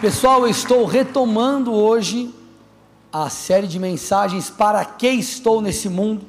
[0.00, 2.32] Pessoal, eu estou retomando hoje
[3.12, 6.24] a série de mensagens Para que estou nesse mundo?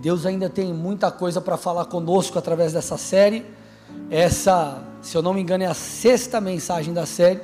[0.00, 3.44] Deus ainda tem muita coisa para falar conosco através dessa série.
[4.08, 7.40] Essa, se eu não me engano, é a sexta mensagem da série.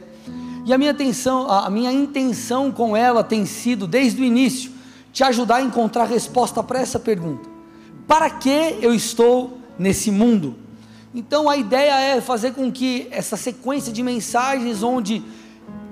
[0.65, 4.71] E a minha atenção, a minha intenção com ela tem sido desde o início
[5.13, 7.49] te ajudar a encontrar resposta para essa pergunta:
[8.07, 10.64] Para que eu estou nesse mundo?
[11.15, 15.23] Então a ideia é fazer com que essa sequência de mensagens, onde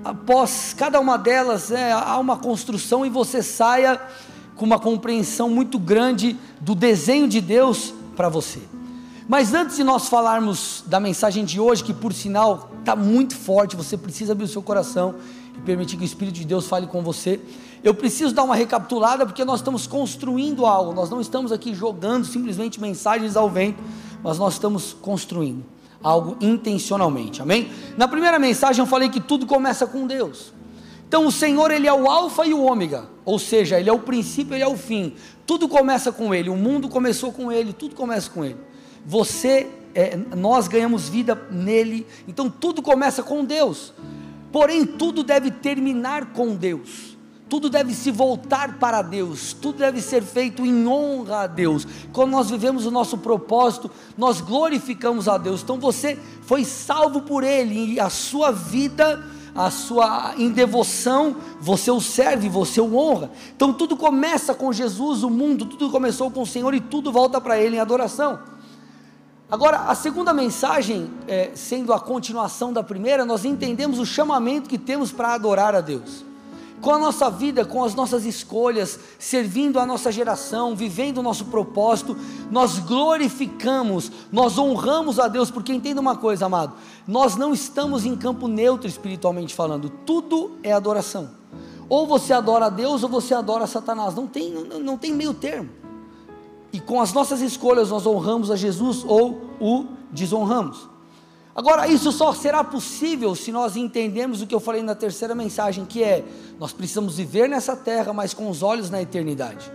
[0.03, 4.01] após cada uma delas é, há uma construção e você saia
[4.57, 8.59] com uma compreensão muito grande do desenho de Deus para você.
[9.25, 13.77] Mas antes de nós falarmos da mensagem de hoje, que por sinal está muito forte,
[13.77, 15.15] você precisa abrir o seu coração
[15.57, 17.39] e permitir que o Espírito de Deus fale com você.
[17.81, 22.25] Eu preciso dar uma recapitulada porque nós estamos construindo algo, nós não estamos aqui jogando
[22.25, 23.81] simplesmente mensagens ao vento
[24.23, 25.65] mas nós estamos construindo
[26.01, 27.69] algo intencionalmente, amém?
[27.97, 30.53] Na primeira mensagem eu falei que tudo começa com Deus.
[31.07, 33.99] Então o Senhor, Ele é o Alfa e o Ômega, ou seja, Ele é o
[33.99, 35.13] princípio, Ele é o fim.
[35.45, 38.57] Tudo começa com Ele, o mundo começou com Ele, tudo começa com Ele.
[39.05, 43.93] Você, é, nós ganhamos vida nele, então tudo começa com Deus.
[44.51, 47.12] Porém, tudo deve terminar com Deus
[47.53, 51.85] tudo deve se voltar para Deus, tudo deve ser feito em honra a Deus.
[52.11, 55.61] Quando nós vivemos o nosso propósito, nós glorificamos a Deus.
[55.61, 61.91] Então você foi salvo por Ele e a sua vida, a sua em devoção, você
[61.91, 63.29] o serve, você o honra.
[63.55, 67.39] Então tudo começa com Jesus, o mundo, tudo começou com o Senhor e tudo volta
[67.39, 68.39] para Ele em adoração.
[69.51, 74.79] Agora, a segunda mensagem, é, sendo a continuação da primeira, nós entendemos o chamamento que
[74.79, 76.32] temos para adorar a Deus
[76.83, 81.45] com a nossa vida, com as nossas escolhas, servindo a nossa geração, vivendo o nosso
[81.45, 82.15] propósito,
[82.51, 86.73] nós glorificamos, nós honramos a Deus, porque entenda uma coisa, amado,
[87.07, 91.31] nós não estamos em campo neutro espiritualmente falando, tudo é adoração.
[91.87, 95.33] Ou você adora a Deus ou você adora Satanás, não tem, não, não tem meio
[95.33, 95.69] termo.
[96.73, 100.89] E com as nossas escolhas nós honramos a Jesus ou o desonramos.
[101.55, 105.85] Agora, isso só será possível se nós entendermos o que eu falei na terceira mensagem,
[105.85, 106.25] que é:
[106.59, 109.71] nós precisamos viver nessa terra, mas com os olhos na eternidade.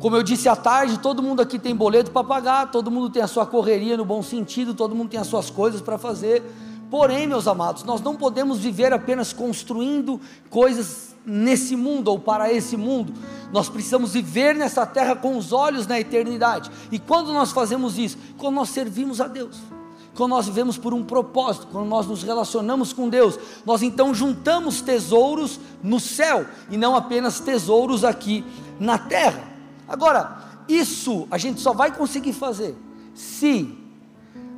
[0.00, 3.22] Como eu disse à tarde, todo mundo aqui tem boleto para pagar, todo mundo tem
[3.22, 6.42] a sua correria no bom sentido, todo mundo tem as suas coisas para fazer.
[6.90, 12.76] Porém, meus amados, nós não podemos viver apenas construindo coisas nesse mundo ou para esse
[12.76, 13.12] mundo.
[13.52, 16.70] Nós precisamos viver nessa terra com os olhos na eternidade.
[16.90, 18.18] E quando nós fazemos isso?
[18.36, 19.75] Quando nós servimos a Deus
[20.16, 24.80] quando nós vivemos por um propósito, quando nós nos relacionamos com Deus, nós então juntamos
[24.80, 28.44] tesouros no céu e não apenas tesouros aqui
[28.80, 29.52] na terra.
[29.86, 30.38] Agora,
[30.68, 32.76] isso a gente só vai conseguir fazer
[33.14, 33.78] se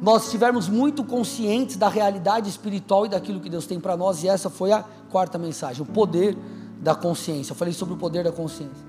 [0.01, 4.29] nós estivermos muito conscientes da realidade espiritual e daquilo que Deus tem para nós, e
[4.29, 6.37] essa foi a quarta mensagem, o poder
[6.81, 7.53] da consciência.
[7.53, 8.88] Eu falei sobre o poder da consciência.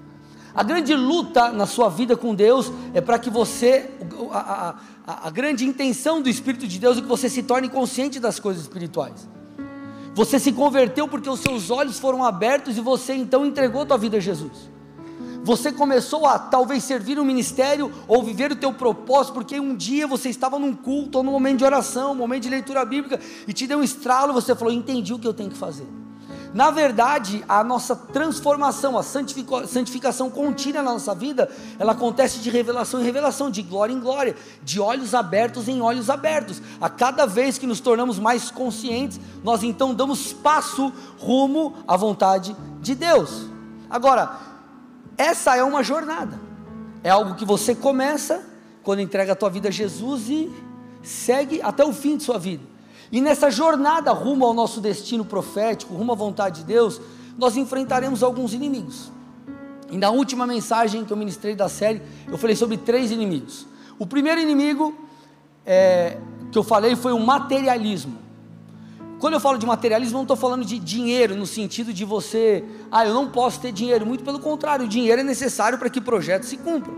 [0.59, 3.91] A grande luta na sua vida com Deus é para que você,
[4.29, 4.75] a,
[5.07, 8.41] a, a, grande intenção do Espírito de Deus é que você se torne consciente das
[8.41, 9.25] coisas espirituais.
[10.13, 13.97] Você se converteu porque os seus olhos foram abertos e você então entregou a tua
[13.97, 14.69] vida a Jesus.
[15.45, 20.07] Você começou a talvez servir um ministério ou viver o teu propósito porque um dia
[20.07, 23.17] você estava num culto ou num momento de oração, um momento de leitura bíblica
[23.47, 25.87] e te deu um estralo, você falou: "Entendi o que eu tenho que fazer".
[26.53, 32.99] Na verdade, a nossa transformação, a santificação contínua na nossa vida, ela acontece de revelação
[32.99, 36.59] em revelação, de glória em glória, de olhos abertos em olhos abertos.
[36.81, 42.55] A cada vez que nos tornamos mais conscientes, nós então damos passo rumo à vontade
[42.81, 43.45] de Deus.
[43.87, 44.39] Agora,
[45.17, 46.39] essa é uma jornada.
[47.03, 48.43] É algo que você começa
[48.81, 50.51] quando entrega a tua vida a Jesus e
[51.03, 52.63] segue até o fim de sua vida.
[53.11, 57.01] E nessa jornada rumo ao nosso destino profético, rumo à vontade de Deus,
[57.37, 59.11] nós enfrentaremos alguns inimigos.
[59.91, 63.65] E na última mensagem que eu ministrei da série, eu falei sobre três inimigos.
[63.97, 64.93] O primeiro inimigo
[65.65, 66.17] é,
[66.51, 68.17] que eu falei foi o materialismo.
[69.19, 73.05] Quando eu falo de materialismo, não estou falando de dinheiro no sentido de você, ah,
[73.05, 74.05] eu não posso ter dinheiro.
[74.05, 76.95] Muito pelo contrário, o dinheiro é necessário para que projetos se cumpram.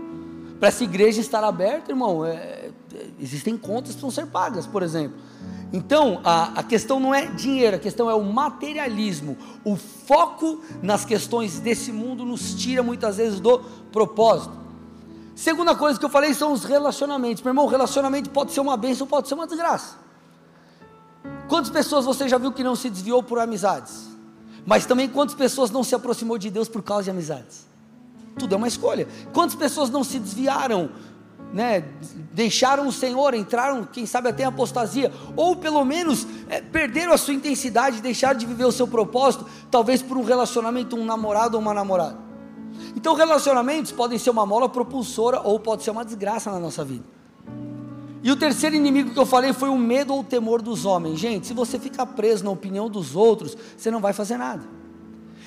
[0.60, 2.70] Para essa igreja estar aberta, irmão, é,
[3.20, 5.16] existem contas que vão ser pagas, por exemplo.
[5.72, 9.38] Então, a, a questão não é dinheiro, a questão é o materialismo.
[9.64, 13.58] O foco nas questões desse mundo nos tira muitas vezes do
[13.90, 14.52] propósito.
[15.34, 17.42] Segunda coisa que eu falei são os relacionamentos.
[17.42, 19.96] Meu irmão, relacionamento pode ser uma bênção, pode ser uma desgraça.
[21.48, 24.08] Quantas pessoas você já viu que não se desviou por amizades?
[24.66, 27.66] Mas também quantas pessoas não se aproximou de Deus por causa de amizades?
[28.38, 29.08] Tudo é uma escolha.
[29.32, 30.90] Quantas pessoas não se desviaram
[31.52, 31.84] né,
[32.32, 37.18] deixaram o Senhor, entraram, quem sabe até em apostasia, ou pelo menos é, perderam a
[37.18, 41.62] sua intensidade, deixaram de viver o seu propósito, talvez por um relacionamento, um namorado ou
[41.62, 42.18] uma namorada.
[42.96, 47.04] Então, relacionamentos podem ser uma mola propulsora ou pode ser uma desgraça na nossa vida.
[48.22, 51.18] E o terceiro inimigo que eu falei foi o medo ou o temor dos homens.
[51.18, 54.62] Gente, se você ficar preso na opinião dos outros, você não vai fazer nada.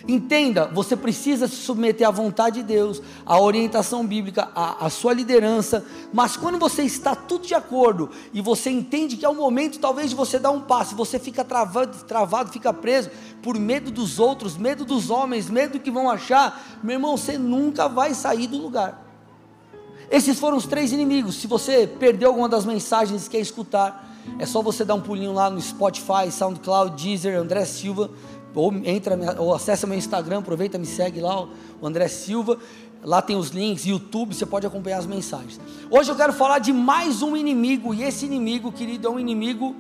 [0.08, 5.14] Entenda, você precisa se submeter à vontade de Deus, à orientação bíblica, à, à, sua
[5.14, 9.80] liderança, mas quando você está tudo de acordo e você entende que é o momento
[9.80, 13.10] talvez de você dar um passo, você fica travado, travado, fica preso
[13.42, 17.36] por medo dos outros, medo dos homens, medo do que vão achar, meu irmão, você
[17.36, 19.04] nunca vai sair do lugar.
[20.12, 21.38] Esses foram os três inimigos.
[21.38, 25.34] Se você perdeu alguma das mensagens e quer escutar, é só você dar um pulinho
[25.34, 28.12] lá no Spotify, SoundCloud, Deezer, André Silva
[28.56, 32.58] ou entra ou acessa meu Instagram, aproveita, me segue lá, o André Silva.
[33.04, 35.60] Lá tem os links, YouTube, você pode acompanhar as mensagens.
[35.92, 39.76] Hoje eu quero falar de mais um inimigo, e esse inimigo, querido, é um inimigo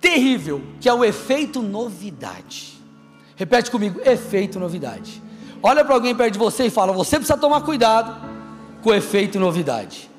[0.00, 2.80] terrível, que é o efeito novidade.
[3.34, 5.20] Repete comigo, efeito novidade.
[5.60, 8.30] Olha para alguém perto de você e fala: você precisa tomar cuidado
[8.82, 10.11] com o efeito novidade.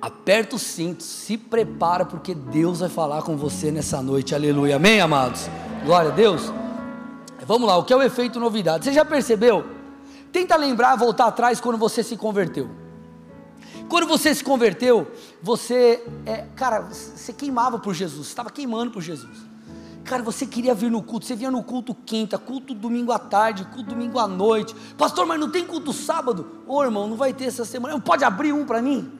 [0.00, 5.00] Aperta o cinto, se prepara, porque Deus vai falar com você nessa noite, aleluia, amém,
[5.00, 5.48] amados?
[5.84, 6.52] Glória a Deus.
[7.44, 8.84] Vamos lá, o que é o efeito novidade?
[8.84, 9.64] Você já percebeu?
[10.30, 12.70] Tenta lembrar, voltar atrás quando você se converteu.
[13.88, 15.10] Quando você se converteu,
[15.42, 19.48] você, é, cara, você queimava por Jesus, estava queimando por Jesus.
[20.04, 23.64] Cara, você queria vir no culto, você vinha no culto quinta, culto domingo à tarde,
[23.64, 24.74] culto domingo à noite.
[24.96, 26.62] Pastor, mas não tem culto sábado?
[26.66, 27.98] Ô irmão, não vai ter essa semana.
[28.00, 29.18] Pode abrir um para mim?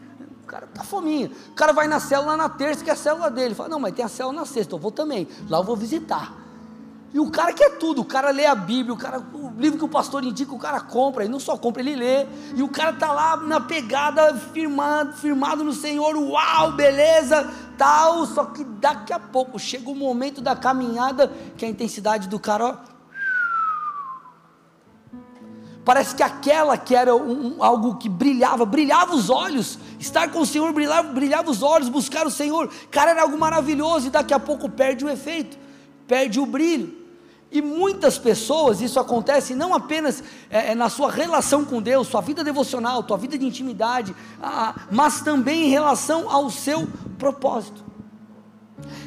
[0.48, 1.30] Cara tá fominha.
[1.50, 3.54] O cara vai na célula na terça, que é a célula dele.
[3.54, 5.28] Fala, não, mas tem a célula na sexta, eu vou também.
[5.48, 6.48] Lá eu vou visitar.
[7.12, 9.84] E o cara quer tudo, o cara lê a Bíblia, o, cara, o livro que
[9.84, 12.92] o pastor indica, o cara compra, e não só compra, ele lê, e o cara
[12.92, 19.18] tá lá na pegada, firmado, firmado no Senhor, uau, beleza, tal, só que daqui a
[19.18, 22.97] pouco chega o momento da caminhada, que a intensidade do cara, ó,
[25.88, 29.78] Parece que aquela que era um, algo que brilhava, brilhava os olhos.
[29.98, 32.70] Estar com o Senhor brilhava, brilhava os olhos, buscar o Senhor.
[32.90, 35.56] Cara, era algo maravilhoso e daqui a pouco perde o efeito,
[36.06, 36.94] perde o brilho.
[37.50, 42.20] E muitas pessoas, isso acontece não apenas é, é na sua relação com Deus, sua
[42.20, 46.86] vida devocional, sua vida de intimidade, ah, mas também em relação ao seu
[47.18, 47.87] propósito.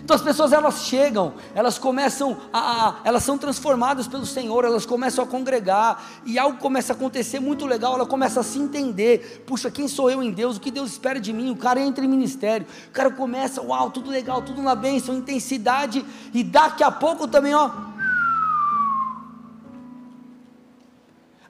[0.03, 4.85] Então as pessoas elas chegam, elas começam a, a, elas são transformadas pelo Senhor, elas
[4.85, 9.43] começam a congregar e algo começa a acontecer muito legal, ela começa a se entender,
[9.45, 10.57] puxa, quem sou eu em Deus?
[10.57, 11.51] O que Deus espera de mim?
[11.51, 16.03] O cara entra em ministério, o cara começa, uau, tudo legal, tudo na bênção, intensidade
[16.33, 17.69] e daqui a pouco também, ó,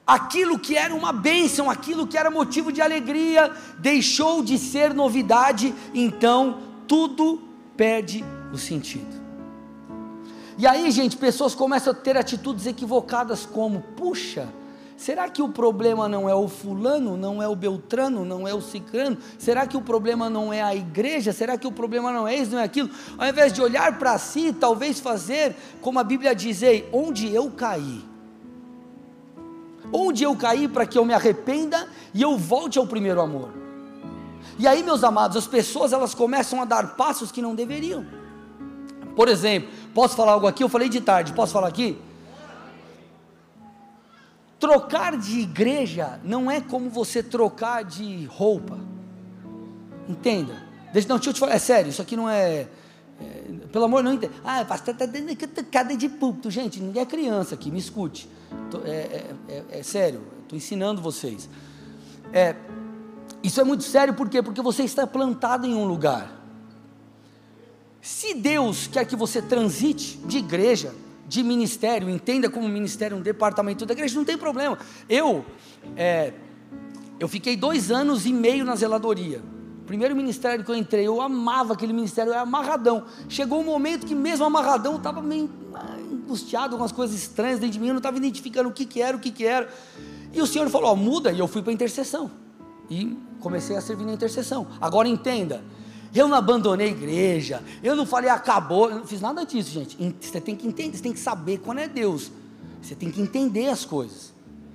[0.06, 5.74] aquilo que era uma bênção, aquilo que era motivo de alegria, deixou de ser novidade,
[5.94, 7.40] então tudo
[7.76, 8.22] perde
[8.52, 9.22] o sentido.
[10.58, 14.48] E aí, gente, pessoas começam a ter atitudes equivocadas como: puxa,
[14.96, 18.60] será que o problema não é o fulano, não é o beltrano, não é o
[18.60, 19.16] cicrano?
[19.38, 21.32] Será que o problema não é a igreja?
[21.32, 22.90] Será que o problema não é isso, não é aquilo?
[23.16, 27.50] Ao invés de olhar para si, talvez fazer como a Bíblia diz: Ei, onde eu
[27.50, 28.04] caí?
[29.92, 33.50] Onde eu caí para que eu me arrependa e eu volte ao primeiro amor?
[34.58, 38.21] E aí, meus amados, as pessoas elas começam a dar passos que não deveriam.
[39.14, 40.62] Por exemplo, posso falar algo aqui?
[40.62, 41.98] Eu falei de tarde, posso falar aqui?
[44.58, 48.78] Trocar de igreja não é como você trocar de roupa.
[50.08, 50.54] Entenda.
[50.92, 52.68] Deixa, não, deixa eu te falar, é sério, isso aqui não é.
[53.20, 54.32] é pelo amor, não entenda.
[54.44, 55.34] Ah, pastor está dando
[55.70, 56.50] cada de púlpito.
[56.50, 58.28] Gente, ninguém é criança aqui, me escute.
[58.84, 61.48] É, é, é, é, sério, estou ensinando vocês.
[62.32, 62.54] É,
[63.42, 64.42] isso é muito sério, por quê?
[64.42, 66.41] Porque você está plantado em um lugar.
[68.02, 70.92] Se Deus quer que você transite de igreja,
[71.28, 74.76] de ministério, entenda como ministério um departamento da igreja, não tem problema.
[75.08, 75.44] Eu,
[75.96, 76.32] é,
[77.20, 79.40] eu fiquei dois anos e meio na zeladoria.
[79.86, 83.04] primeiro ministério que eu entrei, eu amava aquele ministério, era amarradão.
[83.28, 87.60] Chegou um momento que mesmo amarradão, eu estava meio ah, angustiado com as coisas estranhas
[87.60, 89.72] dentro de mim, eu não estava identificando o que, que era, o que, que era.
[90.32, 92.32] E o Senhor falou, ó, muda, e eu fui para a intercessão.
[92.90, 94.66] E comecei a servir na intercessão.
[94.80, 95.62] Agora entenda,
[96.14, 99.96] eu não abandonei a igreja, eu não falei acabou, eu não fiz nada disso, gente.
[100.20, 102.30] Você tem que entender, você tem que saber quando é Deus.
[102.82, 104.32] Você tem que entender as coisas.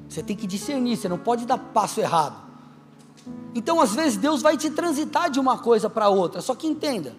[0.09, 2.47] Você tem que discernir, você não pode dar passo errado.
[3.53, 7.15] Então, às vezes, Deus vai te transitar de uma coisa para outra, só que entenda.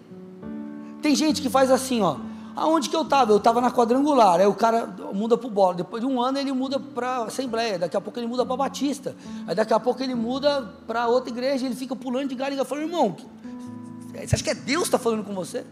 [1.02, 2.16] Tem gente que faz assim, ó.
[2.56, 3.30] Aonde que eu estava?
[3.30, 4.40] Eu estava na quadrangular.
[4.40, 5.74] Aí o cara muda para o bola.
[5.74, 7.78] Depois de um ano ele muda para Assembleia.
[7.78, 9.14] Daqui a pouco ele muda para Batista.
[9.46, 11.66] Aí daqui a pouco ele muda para outra igreja.
[11.66, 13.14] Ele fica pulando de galho e fala: irmão,
[14.26, 15.64] você acha que é Deus que está falando com você?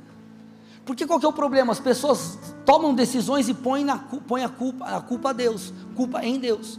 [0.85, 1.73] Porque qual que é o problema?
[1.73, 6.25] As pessoas tomam decisões e põem, na, põem a, culpa, a culpa a Deus, culpa
[6.25, 6.79] em Deus.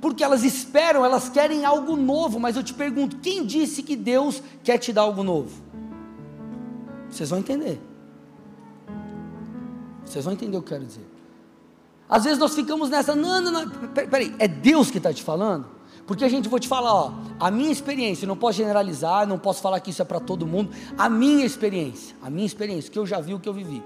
[0.00, 4.42] Porque elas esperam, elas querem algo novo, mas eu te pergunto: quem disse que Deus
[4.62, 5.50] quer te dar algo novo?
[7.10, 7.80] Vocês vão entender.
[10.04, 11.06] Vocês vão entender o que eu quero dizer.
[12.08, 15.75] Às vezes nós ficamos nessa, não, não, não, peraí, é Deus que está te falando?
[16.06, 19.60] Porque a gente, vou te falar, ó, a minha experiência, não posso generalizar, não posso
[19.60, 23.04] falar que isso é para todo mundo, a minha experiência, a minha experiência, que eu
[23.04, 23.82] já vi, o que eu vivi.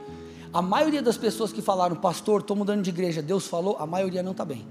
[0.53, 4.23] A maioria das pessoas que falaram, pastor, estou mudando de igreja, Deus falou, a maioria
[4.23, 4.67] não está bem.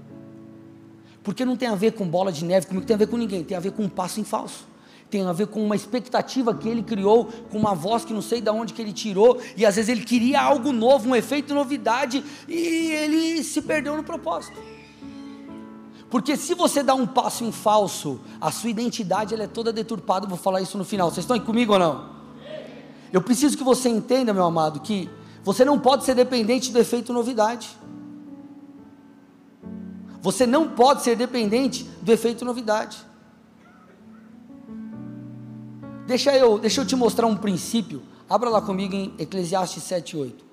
[1.24, 3.42] Porque não tem a ver com bola de neve, comigo tem a ver com ninguém,
[3.42, 4.70] tem a ver com um passo em falso
[5.10, 8.40] tem a ver com uma expectativa que ele criou, com uma voz que não sei
[8.40, 12.22] de onde que ele tirou, e às vezes ele queria algo novo, um efeito novidade,
[12.46, 14.56] e ele se perdeu no propósito.
[16.10, 20.26] Porque se você dá um passo em falso, a sua identidade ela é toda deturpada,
[20.26, 21.08] vou falar isso no final.
[21.08, 22.10] Vocês estão aí comigo ou não?
[23.12, 25.08] Eu preciso que você entenda, meu amado, que
[25.44, 27.78] você não pode ser dependente do efeito novidade.
[30.20, 32.98] Você não pode ser dependente do efeito novidade.
[36.06, 38.02] Deixa eu, deixa eu te mostrar um princípio.
[38.28, 40.44] Abra lá comigo em Eclesiastes 7:8.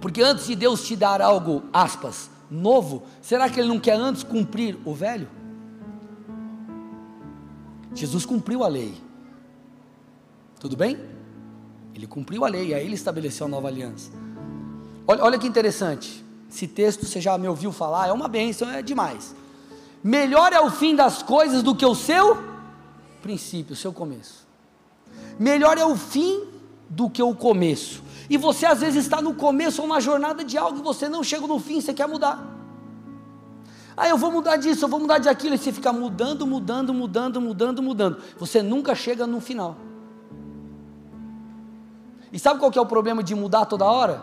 [0.00, 4.22] Porque antes de Deus te dar algo, aspas, novo, será que ele não quer antes
[4.22, 5.28] cumprir o velho?
[7.94, 8.94] Jesus cumpriu a lei.
[10.60, 10.98] Tudo bem?
[11.94, 14.10] Ele cumpriu a lei, aí ele estabeleceu a nova aliança.
[15.06, 16.24] Olha, olha que interessante.
[16.50, 19.34] Esse texto você já me ouviu falar, é uma bênção, é demais.
[20.02, 22.42] Melhor é o fim das coisas do que o seu
[23.22, 24.46] princípio, o seu começo.
[25.38, 26.44] Melhor é o fim
[26.88, 28.02] do que o começo.
[28.32, 31.22] E você às vezes está no começo ou na jornada de algo e você não
[31.22, 32.42] chega no fim, você quer mudar.
[33.94, 36.94] Ah, eu vou mudar disso, eu vou mudar de aquilo, e você fica mudando, mudando,
[36.94, 38.16] mudando, mudando, mudando.
[38.38, 39.76] Você nunca chega no final.
[42.32, 44.22] E sabe qual que é o problema de mudar toda hora?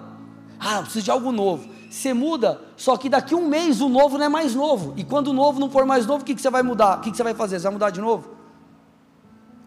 [0.59, 1.69] Ah, eu preciso de algo novo.
[1.87, 4.95] Você muda, só que daqui um mês o novo não é mais novo.
[4.97, 6.97] E quando o novo não for mais novo, o que, que você vai mudar?
[6.97, 7.59] O que, que você vai fazer?
[7.59, 8.27] Você vai mudar de novo?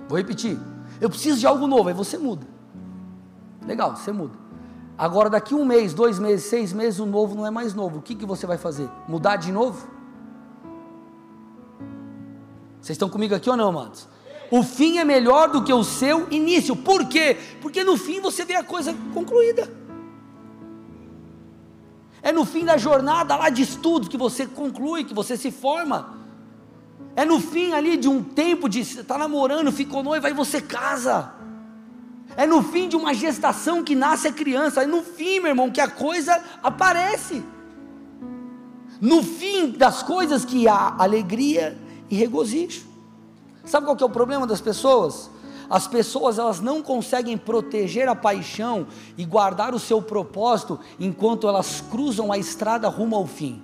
[0.09, 0.59] Vou repetir.
[1.01, 2.52] Eu preciso de algo novo, aí você muda.
[3.67, 4.39] Legal, você muda.
[4.97, 7.99] Agora, daqui um mês, dois meses, seis meses, o novo não é mais novo.
[7.99, 8.89] O que, que você vai fazer?
[9.09, 9.89] Mudar de novo?
[12.81, 14.09] Vocês estão comigo aqui ou não, amados?
[14.51, 16.77] O fim é melhor do que o seu início.
[16.77, 17.39] Por quê?
[17.61, 19.71] Porque no fim você vê a coisa concluída.
[22.23, 26.19] É no fim da jornada lá de estudos que você conclui, que você se forma.
[27.17, 31.42] É no fim ali de um tempo de está namorando, ficou noiva, aí você casa.
[32.37, 34.83] É no fim de uma gestação que nasce a criança.
[34.83, 37.43] É no fim, meu irmão, que a coisa aparece.
[39.01, 41.79] No fim das coisas que há alegria
[42.11, 42.87] e regozijo.
[43.65, 45.31] Sabe qual que é o problema das pessoas?
[45.69, 48.87] As pessoas elas não conseguem proteger a paixão
[49.17, 53.63] e guardar o seu propósito enquanto elas cruzam a estrada rumo ao fim.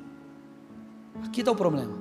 [1.25, 1.92] Aqui está o problema.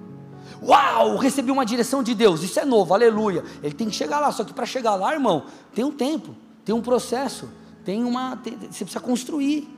[0.64, 3.44] Uau, recebi uma direção de Deus, isso é novo, aleluia.
[3.62, 5.44] Ele tem que chegar lá, só que para chegar lá, irmão,
[5.74, 6.36] tem um tempo,
[6.68, 7.48] tem um processo,
[7.86, 8.36] tem uma.
[8.36, 9.74] Tem, você precisa construir.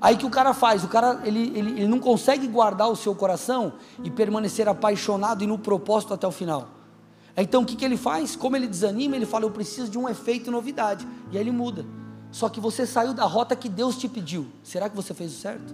[0.00, 0.82] Aí que o cara faz?
[0.82, 5.46] O cara ele, ele, ele não consegue guardar o seu coração e permanecer apaixonado e
[5.46, 6.70] no propósito até o final.
[7.36, 8.34] Então o que, que ele faz?
[8.34, 11.06] Como ele desanima, ele fala: Eu preciso de um efeito novidade.
[11.30, 11.86] E aí ele muda.
[12.32, 14.48] Só que você saiu da rota que Deus te pediu.
[14.64, 15.72] Será que você fez o certo?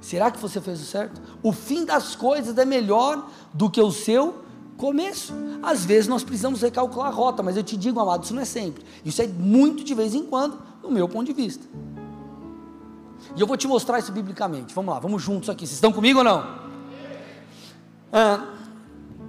[0.00, 1.20] Será que você fez o certo?
[1.42, 4.43] O fim das coisas é melhor do que o seu
[4.76, 5.32] começo.
[5.62, 8.44] Às vezes nós precisamos recalcular a rota, mas eu te digo, amado, isso não é
[8.44, 8.84] sempre.
[9.04, 11.64] Isso é muito de vez em quando, no meu ponto de vista.
[13.36, 14.74] E eu vou te mostrar isso biblicamente.
[14.74, 15.66] Vamos lá, vamos juntos aqui.
[15.66, 16.46] Vocês estão comigo ou não?
[18.12, 18.46] Ah,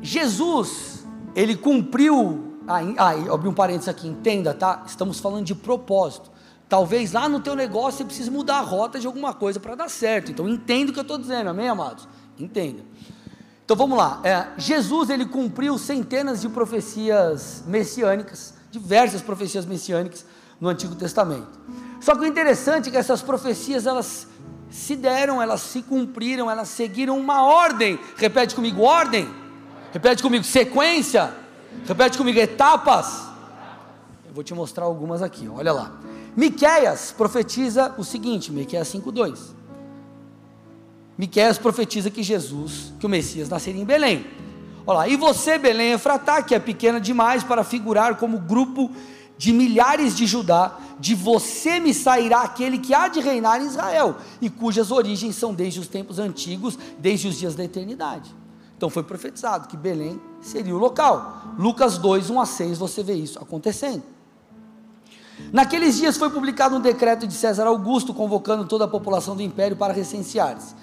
[0.01, 2.59] Jesus, ele cumpriu.
[2.67, 4.83] Ah, ah, abri um parênteses aqui, entenda, tá?
[4.85, 6.31] Estamos falando de propósito.
[6.67, 9.89] Talvez lá no teu negócio você precise mudar a rota de alguma coisa para dar
[9.89, 10.31] certo.
[10.31, 12.07] Então entenda o que eu estou dizendo, amém, amados?
[12.39, 12.83] Entenda.
[13.65, 14.21] Então vamos lá.
[14.23, 20.23] É, Jesus ele cumpriu centenas de profecias messiânicas, diversas profecias messiânicas
[20.61, 21.59] no Antigo Testamento.
[21.99, 24.27] Só que o interessante é que essas profecias elas
[24.69, 27.99] se deram, elas se cumpriram, elas seguiram uma ordem.
[28.17, 29.27] Repete comigo, ordem.
[29.91, 31.33] Repete comigo, sequência.
[31.87, 33.23] Repete comigo, etapas.
[34.27, 35.47] Eu vou te mostrar algumas aqui.
[35.47, 35.91] Olha lá.
[36.35, 39.55] Miqueias profetiza o seguinte, Miqueias 5:2.
[41.17, 44.25] Miqueias profetiza que Jesus, que o Messias nasceria em Belém.
[44.85, 48.91] Olha lá, e você, Belém Efratá, que é pequena demais para figurar como grupo
[49.37, 54.15] de milhares de Judá, De você me sairá aquele que há de reinar em Israel,
[54.41, 58.33] e cujas origens são desde os tempos antigos, desde os dias da eternidade.
[58.77, 61.55] Então foi profetizado que Belém seria o local.
[61.57, 64.03] Lucas 2, 1 a 6, você vê isso acontecendo.
[65.51, 69.75] Naqueles dias foi publicado um decreto de César Augusto convocando toda a população do império
[69.75, 70.75] para recensear-se.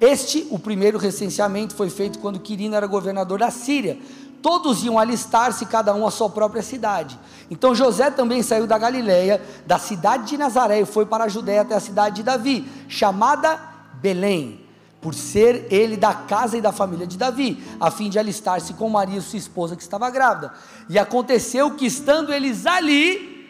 [0.00, 3.98] Este, o primeiro recenseamento, foi feito quando Quirino era governador da Síria.
[4.40, 7.18] Todos iam alistar-se, cada um à sua própria cidade.
[7.50, 11.62] Então José também saiu da Galiléia, da cidade de Nazaré, e foi para a Judéia
[11.62, 13.60] até a cidade de Davi, chamada
[13.94, 14.60] Belém,
[15.00, 18.88] por ser ele da casa e da família de Davi, a fim de alistar-se com
[18.88, 20.52] Maria, sua esposa, que estava grávida.
[20.88, 23.48] E aconteceu que, estando eles ali,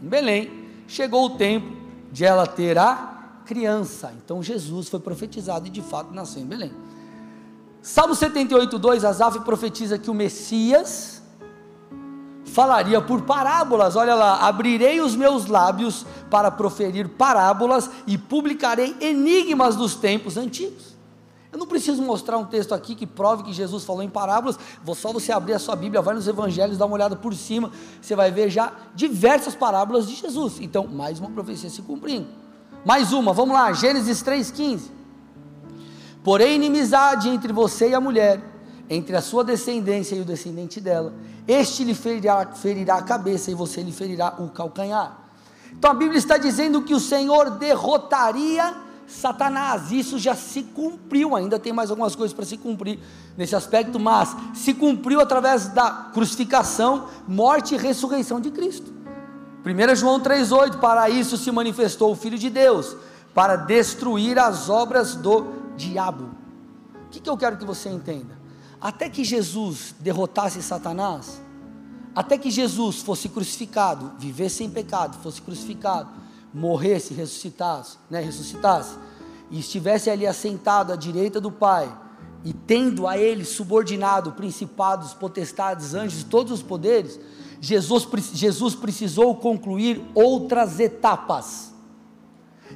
[0.00, 0.50] em Belém,
[0.86, 1.76] chegou o tempo
[2.12, 3.11] de ela ter a
[3.52, 4.14] criança.
[4.24, 6.72] Então Jesus foi profetizado e de fato nasceu em Belém.
[7.82, 11.22] Salmo 78, 2, Asaf profetiza que o Messias
[12.46, 13.94] falaria por parábolas.
[13.94, 20.92] Olha lá, abrirei os meus lábios para proferir parábolas e publicarei enigmas dos tempos antigos.
[21.52, 24.94] Eu não preciso mostrar um texto aqui que prove que Jesus falou em parábolas, vou
[24.94, 28.16] só você abrir a sua Bíblia, vai nos evangelhos, dá uma olhada por cima, você
[28.16, 30.58] vai ver já diversas parábolas de Jesus.
[30.60, 32.26] Então, mais uma profecia se cumprindo.
[32.84, 34.90] Mais uma, vamos lá, Gênesis 3,15.
[36.24, 38.40] Porém, inimizade entre você e a mulher,
[38.90, 41.12] entre a sua descendência e o descendente dela,
[41.46, 45.16] este lhe ferirá, ferirá a cabeça e você lhe ferirá o calcanhar.
[45.72, 48.74] Então a Bíblia está dizendo que o Senhor derrotaria
[49.06, 49.92] Satanás.
[49.92, 52.98] Isso já se cumpriu, ainda tem mais algumas coisas para se cumprir
[53.36, 59.01] nesse aspecto, mas se cumpriu através da crucificação, morte e ressurreição de Cristo.
[59.64, 62.96] 1 João 3,8: Para isso se manifestou o Filho de Deus,
[63.32, 66.30] para destruir as obras do diabo.
[67.06, 68.36] O que, que eu quero que você entenda?
[68.80, 71.40] Até que Jesus derrotasse Satanás,
[72.14, 76.08] até que Jesus fosse crucificado, vivesse em pecado, fosse crucificado,
[76.52, 78.96] morresse, ressuscitasse, né, ressuscitasse,
[79.50, 81.90] e estivesse ali assentado à direita do Pai,
[82.44, 87.20] e tendo a ele subordinado principados, potestades, anjos, todos os poderes,
[87.62, 91.72] Jesus, Jesus precisou concluir outras etapas.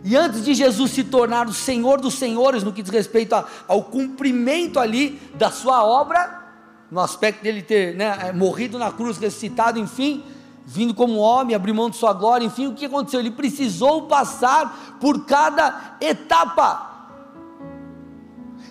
[0.05, 3.45] E antes de Jesus se tornar o Senhor dos Senhores, no que diz respeito a,
[3.67, 6.41] ao cumprimento ali da sua obra,
[6.89, 10.23] no aspecto dele ter né, morrido na cruz, ressuscitado, enfim,
[10.65, 13.19] vindo como homem, abriu mão de sua glória, enfim, o que aconteceu?
[13.19, 16.96] Ele precisou passar por cada etapa.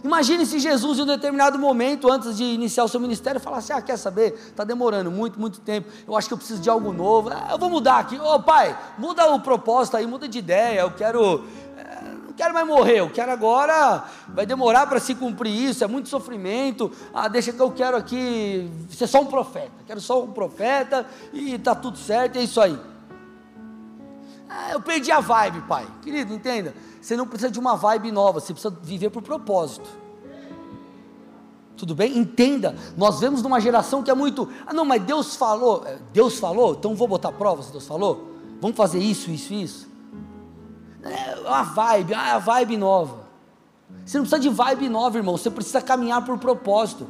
[0.06, 3.82] Imagine se Jesus, em um determinado momento, antes de iniciar o seu ministério, falasse: Ah,
[3.82, 4.34] quer saber?
[4.34, 5.90] Está demorando muito, muito tempo.
[6.08, 7.32] Eu acho que eu preciso de algo novo.
[7.32, 8.20] Ah, eu vou mudar aqui.
[8.20, 10.82] Ô oh, pai, muda o propósito aí, muda de ideia.
[10.82, 11.44] Eu quero
[12.38, 16.92] quero mais morrer, eu quero agora, vai demorar para se cumprir isso, é muito sofrimento,
[17.14, 21.54] ah, deixa que eu quero aqui ser só um profeta, quero só um profeta e
[21.54, 22.78] está tudo certo, é isso aí.
[24.50, 25.88] Ah, eu perdi a vibe, pai.
[26.02, 26.74] Querido, entenda,
[27.06, 29.88] você não precisa de uma vibe nova, você precisa viver por propósito.
[31.78, 32.18] Tudo bem?
[32.18, 36.40] Entenda, nós vemos numa geração que é muito, ah não, mas Deus falou, é, Deus
[36.40, 39.88] falou, então vou botar prova se Deus falou, vamos fazer isso, isso, isso.
[41.04, 43.18] É uma vibe, ah, é a vibe nova.
[44.04, 45.38] Você não precisa de vibe nova, irmão.
[45.38, 47.06] Você precisa caminhar por propósito.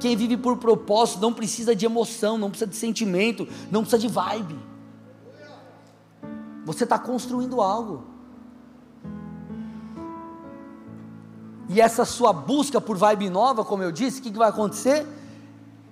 [0.00, 4.08] Quem vive por propósito não precisa de emoção, não precisa de sentimento, não precisa de
[4.08, 4.58] vibe.
[6.64, 8.13] Você está construindo algo.
[11.68, 15.06] E essa sua busca por vibe nova, como eu disse, o que, que vai acontecer?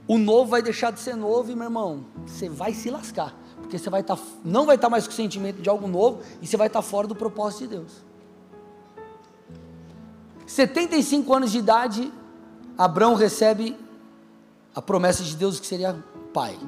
[0.07, 3.35] O novo vai deixar de ser novo e, meu irmão, você vai se lascar
[3.73, 6.21] porque você vai tá, não vai estar tá mais com o sentimento de algo novo
[6.43, 8.05] e você vai estar tá fora do propósito de Deus.
[10.47, 12.13] 75 anos de idade,
[12.77, 13.75] Abraão recebe
[14.75, 16.05] a promessa de Deus que seria
[16.35, 16.59] pai.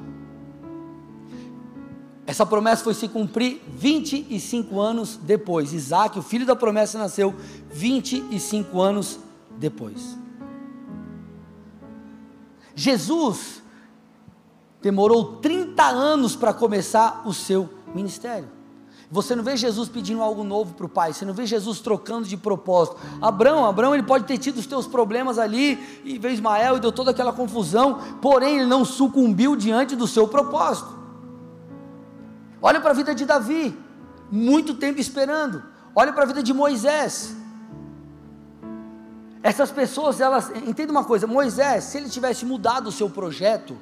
[2.27, 5.73] Essa promessa foi se cumprir 25 anos depois.
[5.73, 7.35] Isaac, o filho da promessa, nasceu
[7.71, 9.19] 25 anos
[9.57, 10.17] depois.
[12.73, 13.61] Jesus
[14.81, 18.49] demorou 30 anos para começar o seu ministério.
[19.09, 22.27] Você não vê Jesus pedindo algo novo para o Pai, você não vê Jesus trocando
[22.27, 22.97] de propósito.
[23.21, 26.91] Abraão, Abraão, ele pode ter tido os teus problemas ali, e veio Ismael e deu
[26.91, 31.04] toda aquela confusão, porém ele não sucumbiu diante do seu propósito.
[32.67, 33.77] Olha para a vida de Davi,
[34.31, 35.63] muito tempo esperando.
[35.93, 37.35] Olha para a vida de Moisés.
[39.43, 43.77] Essas pessoas, elas, entenda uma coisa, Moisés, se ele tivesse mudado o seu projeto,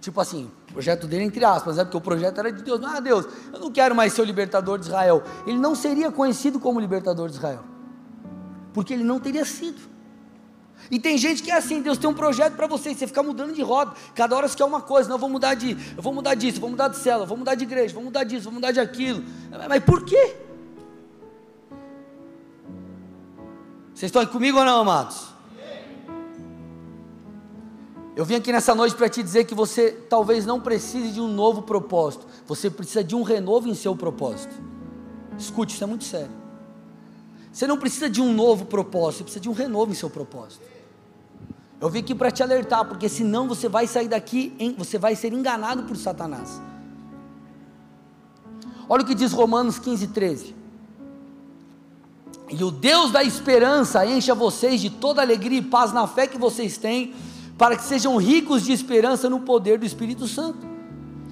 [0.00, 2.80] Tipo assim, projeto dele entre aspas, é porque o projeto era de Deus.
[2.84, 5.22] Ah, Deus, eu não quero mais ser o libertador de Israel.
[5.46, 7.64] Ele não seria conhecido como libertador de Israel.
[8.72, 9.80] Porque ele não teria sido.
[10.90, 13.52] E tem gente que é assim, Deus tem um projeto para você, você fica mudando
[13.52, 16.12] de roda, cada hora você quer uma coisa, não, eu vou mudar de, eu vou
[16.12, 18.52] mudar disso, eu vou mudar de célula, vou mudar de igreja, vou mudar disso, vou
[18.52, 19.22] mudar de aquilo.
[19.68, 20.36] Mas por quê?
[23.94, 25.26] Vocês estão comigo ou não, amados?
[28.14, 31.28] Eu vim aqui nessa noite para te dizer que você talvez não precise de um
[31.28, 34.54] novo propósito, você precisa de um renovo em seu propósito.
[35.38, 36.30] Escute, isso é muito sério.
[37.52, 40.62] Você não precisa de um novo propósito, você precisa de um renovo em seu propósito.
[41.80, 45.14] Eu vim aqui para te alertar, porque senão você vai sair daqui, em, você vai
[45.14, 46.60] ser enganado por Satanás.
[48.88, 50.56] Olha o que diz Romanos 15, 13.
[52.50, 56.38] E o Deus da esperança encha vocês de toda alegria e paz na fé que
[56.38, 57.14] vocês têm
[57.58, 60.66] para que sejam ricos de esperança no poder do Espírito Santo.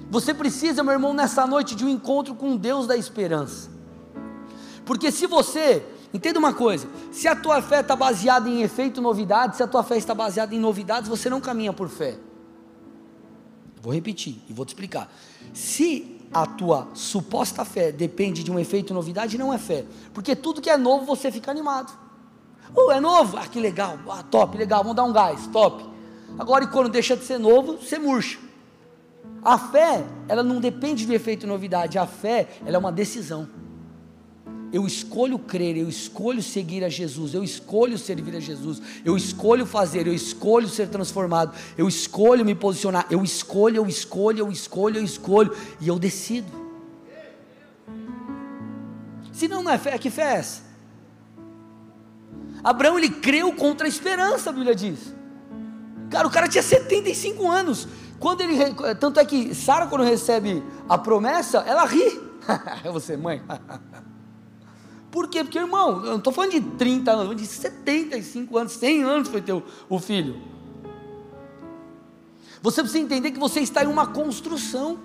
[0.09, 3.69] Você precisa, meu irmão, nessa noite de um encontro com Deus da esperança.
[4.85, 9.57] Porque se você, entenda uma coisa, se a tua fé está baseada em efeito novidade,
[9.57, 12.17] se a tua fé está baseada em novidades, você não caminha por fé.
[13.81, 15.11] Vou repetir e vou te explicar.
[15.53, 19.85] Se a tua suposta fé depende de um efeito novidade, não é fé.
[20.13, 21.97] Porque tudo que é novo você fica animado.
[22.75, 23.37] Oh, é novo?
[23.37, 25.85] Ah, que legal, ah, top, legal, vamos dar um gás, top.
[26.37, 28.39] Agora, e quando deixa de ser novo, você murcha.
[29.43, 33.47] A fé, ela não depende de efeito novidade, a fé, ela é uma decisão.
[34.71, 39.65] Eu escolho crer, eu escolho seguir a Jesus, eu escolho servir a Jesus, eu escolho
[39.65, 44.97] fazer, eu escolho ser transformado, eu escolho me posicionar, eu escolho, eu escolho, eu escolho,
[44.97, 46.51] eu escolho, e eu decido.
[49.31, 50.61] Se não, não é fé, que fé é essa?
[52.63, 55.13] Abraão ele creu contra a esperança, a Bíblia diz.
[56.09, 57.87] Cara, o cara tinha 75 anos.
[58.19, 58.55] Quando ele,
[58.99, 62.19] tanto é que Sara quando recebe a promessa, ela ri.
[62.83, 63.41] é você, mãe.
[65.11, 65.43] Por quê?
[65.43, 69.41] Porque, irmão, eu não estou falando de 30 anos, de 75 anos, 100 anos foi
[69.41, 70.41] teu o filho.
[72.61, 74.99] Você precisa entender que você está em uma construção.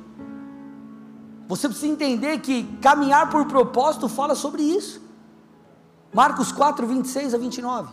[1.48, 5.00] Você precisa entender que caminhar por propósito fala sobre isso.
[6.12, 7.92] Marcos 4, 26 a 29.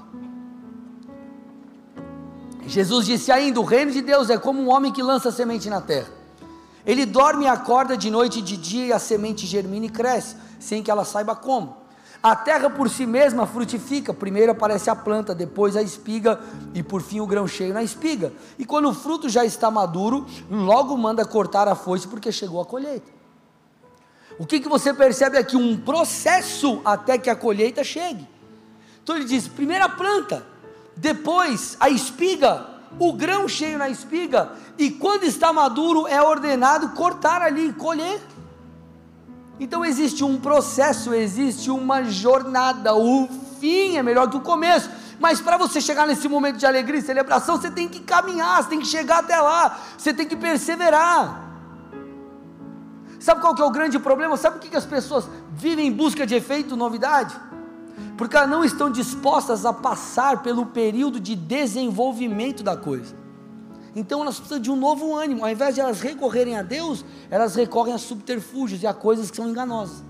[2.66, 5.82] Jesus disse ainda: O reino de Deus é como um homem que lança semente na
[5.82, 6.10] terra.
[6.86, 10.36] Ele dorme e acorda de noite e de dia, e a semente germina e cresce,
[10.60, 11.79] sem que ela saiba como.
[12.22, 16.40] A terra por si mesma frutifica, primeiro aparece a planta, depois a espiga
[16.74, 18.34] e por fim o grão cheio na espiga.
[18.58, 22.66] E quando o fruto já está maduro, logo manda cortar a foice porque chegou a
[22.66, 23.10] colheita.
[24.38, 25.56] O que, que você percebe aqui?
[25.56, 28.28] Um processo até que a colheita chegue.
[29.02, 30.46] Então ele diz: primeira planta,
[30.98, 32.66] depois a espiga,
[33.00, 38.22] o grão cheio na espiga, e quando está maduro é ordenado cortar ali, colher.
[39.60, 43.28] Então existe um processo, existe uma jornada, o
[43.60, 44.90] fim é melhor que o começo.
[45.20, 48.70] Mas para você chegar nesse momento de alegria e celebração, você tem que caminhar, você
[48.70, 51.48] tem que chegar até lá, você tem que perseverar.
[53.20, 54.38] Sabe qual que é o grande problema?
[54.38, 57.36] Sabe o que, que as pessoas vivem em busca de efeito, novidade?
[58.20, 63.16] porque elas não estão dispostas a passar pelo período de desenvolvimento da coisa.
[63.96, 67.56] Então elas precisam de um novo ânimo, ao invés de elas recorrerem a Deus, elas
[67.56, 70.04] recorrem a subterfúgios e a coisas que são enganosas.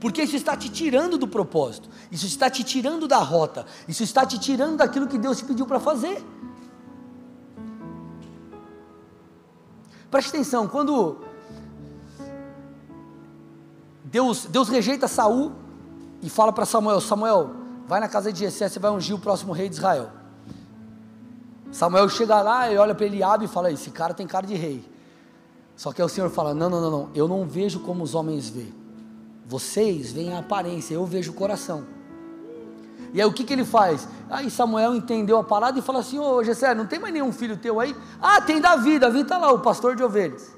[0.00, 4.26] Porque isso está te tirando do propósito, isso está te tirando da rota, isso está
[4.26, 6.22] te tirando daquilo que Deus te pediu para fazer.
[10.10, 11.18] Preste atenção, quando
[14.04, 15.52] Deus, Deus rejeita Saul
[16.22, 17.50] e fala para Samuel: Samuel,
[17.86, 20.23] vai na casa de Jessé, você vai ungir o próximo rei de Israel.
[21.74, 24.88] Samuel chega lá e olha para Eliabe e fala: Esse cara tem cara de rei.
[25.74, 28.14] Só que aí o Senhor fala: Não, não, não, não, eu não vejo como os
[28.14, 28.72] homens veem.
[29.44, 31.84] Vocês veem a aparência, eu vejo o coração.
[33.12, 34.06] E aí o que, que ele faz?
[34.30, 37.56] Aí Samuel entendeu a parada e fala assim: Ô Jessé, não tem mais nenhum filho
[37.56, 37.92] teu aí?
[38.22, 40.54] Ah, tem Davi, Davi está lá, o pastor de ovelhas.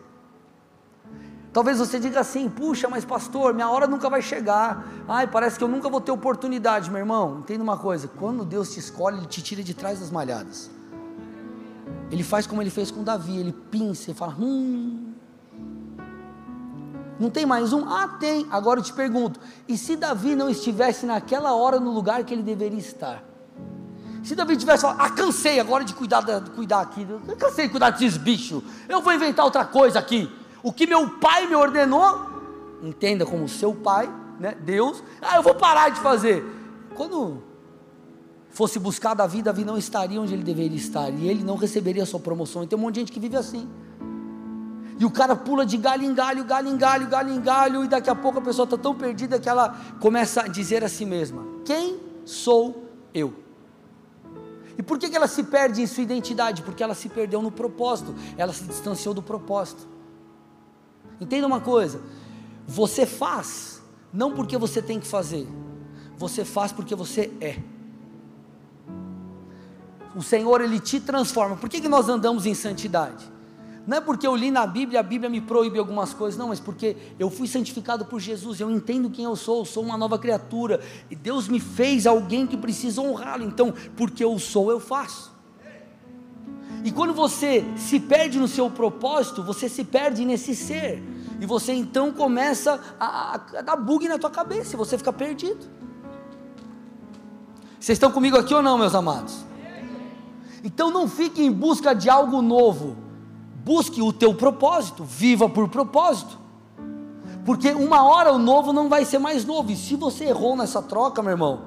[1.51, 4.87] Talvez você diga assim: puxa, mas pastor, minha hora nunca vai chegar.
[5.09, 7.39] Ai, parece que eu nunca vou ter oportunidade, meu irmão.
[7.39, 10.76] Entenda uma coisa: quando Deus te escolhe, Ele te tira de trás das malhadas.
[12.11, 15.13] Ele faz como ele fez com Davi: ele pinça e fala: hum.
[17.19, 17.89] Não tem mais um?
[17.89, 18.47] Ah, tem.
[18.51, 22.43] Agora eu te pergunto: e se Davi não estivesse naquela hora no lugar que ele
[22.43, 23.23] deveria estar?
[24.23, 27.71] Se Davi tivesse falado, ah, cansei agora de cuidar, de cuidar aqui, eu cansei de
[27.71, 30.29] cuidar desses bichos, eu vou inventar outra coisa aqui
[30.67, 32.29] o que meu pai me ordenou,
[32.83, 36.45] entenda como seu pai, né, Deus, ah, eu vou parar de fazer.
[36.97, 37.41] Quando
[38.57, 42.07] fosse buscar Davi, Davi não estaria onde ele deveria estar, e ele não receberia a
[42.07, 42.65] sua promoção.
[42.65, 43.69] E tem um monte de gente que vive assim.
[44.99, 47.89] E o cara pula de galho em galho, galho em galho, galho em galho, e
[47.89, 51.05] daqui a pouco a pessoa está tão perdida que ela começa a dizer a si
[51.05, 53.35] mesma: Quem sou eu.
[54.79, 56.63] E por que, que ela se perde em sua identidade?
[56.63, 59.87] Porque ela se perdeu no propósito, ela se distanciou do propósito.
[61.21, 62.01] Entenda uma coisa:
[62.67, 65.47] você faz, não porque você tem que fazer,
[66.17, 67.76] você faz porque você é.
[70.17, 71.57] O Senhor, Ele te transforma.
[71.57, 73.31] Por que, que nós andamos em santidade?
[73.87, 76.59] Não é porque eu li na Bíblia, a Bíblia me proíbe algumas coisas, não, mas
[76.59, 80.19] porque eu fui santificado por Jesus, eu entendo quem eu sou, eu sou uma nova
[80.19, 85.33] criatura, e Deus me fez alguém que precisa honrá-lo, então, porque eu sou, eu faço.
[86.83, 91.01] E quando você se perde no seu propósito, você se perde nesse ser,
[91.39, 95.65] e você então começa a, a dar bug na tua cabeça, e você fica perdido.
[97.79, 99.46] Vocês estão comigo aqui ou não, meus amados?
[100.67, 103.07] Então não fique em busca de algo novo
[103.67, 106.39] Busque o teu propósito, viva por propósito.
[107.45, 109.73] Porque uma hora o novo não vai ser mais novo.
[109.73, 111.63] E se você errou nessa troca, meu irmão,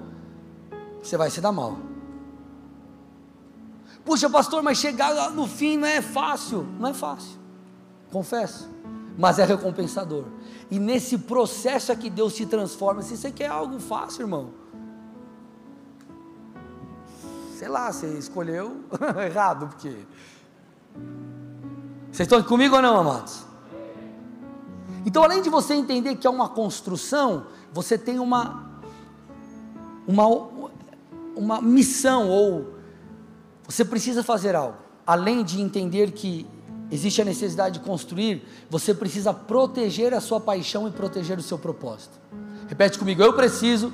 [1.04, 1.76] você vai se dar mal.
[4.06, 6.66] Puxa, pastor, mas chegar no fim não é fácil.
[6.80, 7.38] Não é fácil,
[8.14, 8.70] confesso.
[9.18, 10.24] Mas é recompensador.
[10.72, 13.02] E nesse processo é que Deus se transforma.
[13.02, 14.52] Se você quer algo fácil, irmão,
[17.60, 18.86] sei lá, você escolheu
[19.30, 19.93] errado, porque
[22.10, 23.43] vocês estão comigo ou não, amados?
[25.06, 28.65] Então, além de você entender que é uma construção, você tem uma
[30.08, 30.26] uma
[31.36, 32.76] uma missão ou
[33.65, 34.78] você precisa fazer algo.
[35.06, 36.48] Além de entender que
[36.89, 41.60] existe a necessidade de construir, você precisa proteger a sua paixão e proteger o seu
[41.60, 42.17] propósito.
[42.69, 43.91] Repete comigo: eu preciso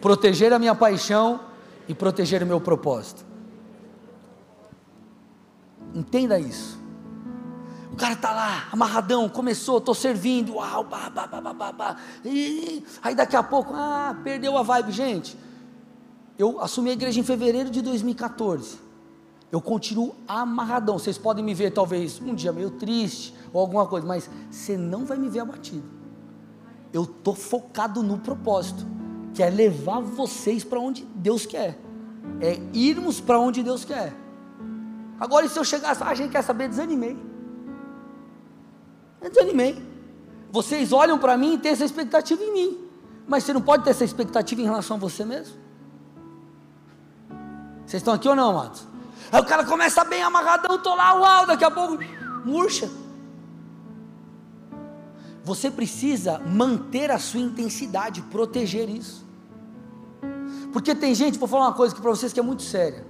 [0.00, 1.54] proteger a minha paixão
[1.88, 3.24] e proteger o meu propósito.
[5.94, 6.78] Entenda isso.
[7.92, 12.84] O cara tá lá, amarradão, começou, tô servindo, uau, bah, bah, bah, bah, bah, e
[13.02, 15.38] aí daqui a pouco, ah, perdeu a vibe, gente.
[16.38, 18.78] Eu assumi a igreja em fevereiro de 2014.
[19.50, 20.98] Eu continuo amarradão.
[20.98, 25.06] Vocês podem me ver talvez um dia meio triste ou alguma coisa, mas você não
[25.06, 25.88] vai me ver abatido.
[26.92, 28.86] Eu tô focado no propósito,
[29.36, 31.78] que é levar vocês para onde Deus quer.
[32.40, 34.14] É irmos para onde Deus quer.
[35.20, 37.18] Agora, e se eu chegasse, ah, a gente quer saber, desanimei.
[39.20, 39.86] Eu desanimei.
[40.50, 42.78] Vocês olham para mim e têm essa expectativa em mim.
[43.28, 45.54] Mas você não pode ter essa expectativa em relação a você mesmo?
[47.84, 48.86] Vocês estão aqui ou não, amados?
[49.30, 51.98] Aí o cara começa bem amarradão, tô lá, uau, daqui a pouco,
[52.42, 52.90] murcha.
[55.44, 59.25] Você precisa manter a sua intensidade, proteger isso.
[60.76, 63.02] Porque tem gente, vou falar uma coisa que para vocês que é muito séria.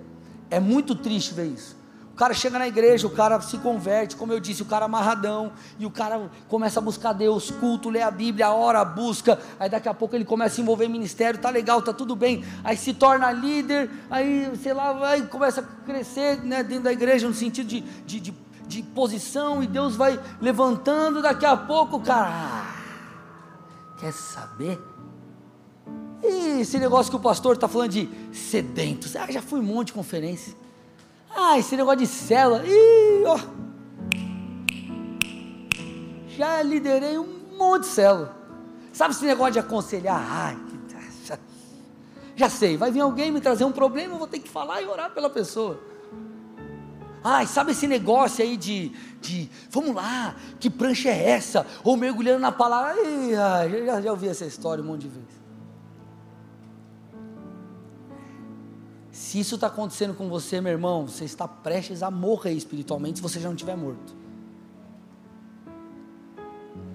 [0.48, 1.76] É muito triste ver isso.
[2.12, 5.50] O cara chega na igreja, o cara se converte, como eu disse, o cara amarradão,
[5.76, 9.88] e o cara começa a buscar Deus, culto, lê a Bíblia, ora, busca, aí daqui
[9.88, 13.32] a pouco ele começa a envolver ministério, tá legal, tá tudo bem, aí se torna
[13.32, 17.80] líder, aí, sei lá, vai, começa a crescer né, dentro da igreja, no sentido de,
[17.80, 18.34] de, de,
[18.68, 22.76] de posição, e Deus vai levantando, daqui a pouco o cara, ah,
[23.98, 24.80] quer saber?
[26.22, 29.88] E esse negócio que o pastor está falando de sedentos, ah, já fui um monte
[29.88, 30.54] de conferência,
[31.36, 32.64] ah, esse negócio de célula.
[32.66, 33.38] Ih, ó.
[36.36, 38.34] Já liderei um monte de célula.
[38.92, 40.18] Sabe esse negócio de aconselhar?
[40.18, 40.56] Ai,
[41.24, 41.38] já,
[42.34, 44.86] já sei, vai vir alguém me trazer um problema, eu vou ter que falar e
[44.86, 45.78] orar pela pessoa.
[47.22, 51.66] Ai, sabe esse negócio aí de, de vamos lá, que prancha é essa?
[51.82, 52.94] Ou mergulhando na palavra.
[53.02, 55.35] Ai, já, já ouvi essa história um monte de vezes.
[59.36, 63.22] Se isso está acontecendo com você, meu irmão, você está prestes a morrer espiritualmente se
[63.22, 64.16] você já não estiver morto.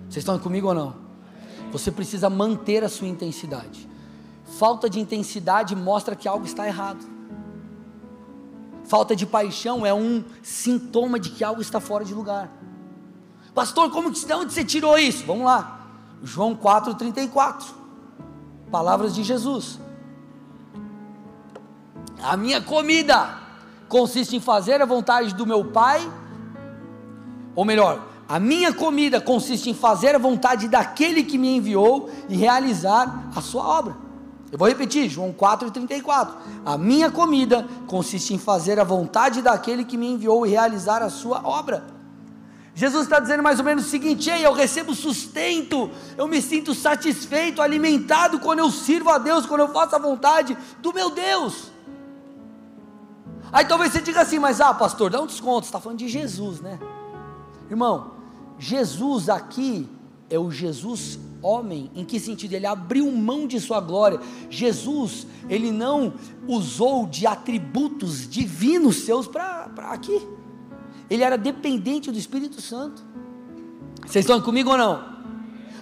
[0.10, 0.96] Vocês estão comigo ou não?
[1.72, 3.88] Você precisa manter a sua intensidade.
[4.58, 7.06] Falta de intensidade mostra que algo está errado.
[8.86, 12.52] Falta de paixão é um sintoma de que algo está fora de lugar.
[13.54, 15.28] Pastor, como que de onde você tirou isso?
[15.28, 15.80] Vamos lá.
[16.24, 17.68] João 4:34.
[18.72, 19.80] Palavras de Jesus.
[22.24, 23.38] A minha comida
[23.90, 26.02] consiste em fazer a vontade do meu Pai,
[27.56, 32.36] ou melhor, a minha comida consiste em fazer a vontade daquele que me enviou e
[32.36, 33.98] realizar a sua obra.
[34.52, 36.30] Eu vou repetir, João 4,34.
[36.66, 41.10] A minha comida consiste em fazer a vontade daquele que me enviou e realizar a
[41.10, 41.86] sua obra.
[42.74, 46.74] Jesus está dizendo mais ou menos o seguinte: Ei, eu recebo sustento, eu me sinto
[46.74, 51.71] satisfeito, alimentado quando eu sirvo a Deus, quando eu faço a vontade do meu Deus.
[53.52, 56.08] Aí talvez você diga assim, mas ah, pastor, dá um desconto, você está falando de
[56.08, 56.80] Jesus, né?
[57.70, 58.12] Irmão,
[58.58, 59.90] Jesus aqui
[60.30, 62.54] é o Jesus homem, em que sentido?
[62.54, 64.20] Ele abriu mão de sua glória.
[64.50, 66.14] Jesus, ele não
[66.48, 70.22] usou de atributos divinos seus para aqui.
[71.10, 73.04] Ele era dependente do Espírito Santo.
[74.06, 75.11] Vocês estão comigo ou não?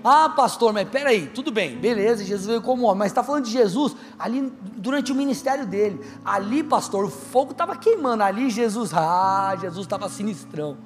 [0.03, 3.51] Ah, pastor, mas peraí, tudo bem, beleza, Jesus veio como homem, mas está falando de
[3.51, 5.99] Jesus ali durante o ministério dele.
[6.23, 10.77] Ali, pastor, o fogo estava queimando, ali Jesus, ah, Jesus estava sinistrão.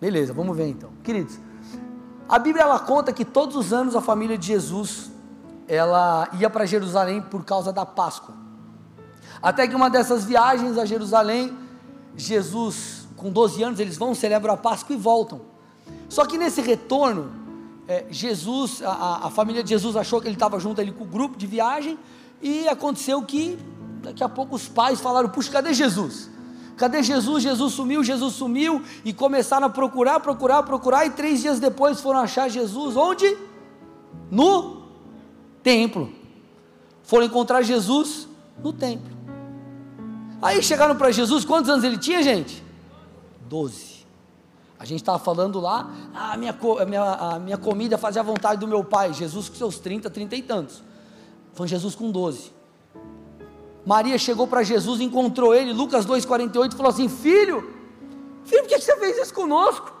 [0.00, 0.90] Beleza, vamos ver então.
[1.02, 1.38] Queridos,
[2.28, 5.10] a Bíblia ela conta que todos os anos a família de Jesus
[5.66, 8.34] ela ia para Jerusalém por causa da Páscoa.
[9.42, 11.56] Até que uma dessas viagens a Jerusalém,
[12.16, 15.42] Jesus, com 12 anos, eles vão, celebram a Páscoa e voltam.
[16.08, 17.30] Só que nesse retorno,
[17.88, 21.06] é, Jesus, a, a, família de Jesus achou que ele estava junto ali com o
[21.06, 21.98] grupo de viagem,
[22.42, 23.58] e aconteceu que
[24.02, 26.30] daqui a pouco os pais falaram: Puxa, cadê Jesus?
[26.76, 27.42] Cadê Jesus?
[27.42, 32.20] Jesus sumiu, Jesus sumiu, e começaram a procurar, procurar, procurar, e três dias depois foram
[32.20, 33.36] achar Jesus, onde?
[34.30, 34.82] No
[35.62, 36.12] templo.
[37.02, 38.28] Foram encontrar Jesus
[38.62, 39.16] no templo.
[40.42, 42.62] Aí chegaram para Jesus, quantos anos ele tinha, gente?
[43.48, 43.97] Doze.
[44.78, 48.24] A gente estava falando lá, ah, a, minha, a, minha, a minha comida fazia a
[48.24, 49.12] vontade do meu pai.
[49.12, 50.82] Jesus com seus 30, 30 e tantos.
[51.52, 52.52] Foi Jesus com 12.
[53.84, 57.68] Maria chegou para Jesus, encontrou ele, Lucas 2,48, falou assim: Filho,
[58.44, 59.92] filho, por que você fez isso conosco?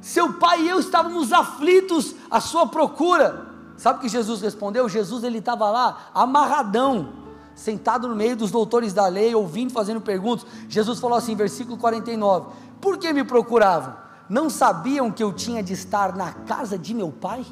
[0.00, 3.46] Seu pai e eu estávamos aflitos à sua procura.
[3.76, 4.88] Sabe o que Jesus respondeu?
[4.88, 7.14] Jesus ele estava lá, amarradão,
[7.54, 10.46] sentado no meio dos doutores da lei, ouvindo, fazendo perguntas.
[10.68, 14.03] Jesus falou assim, versículo 49: Por que me procuravam?
[14.28, 17.44] Não sabiam que eu tinha de estar na casa de meu pai?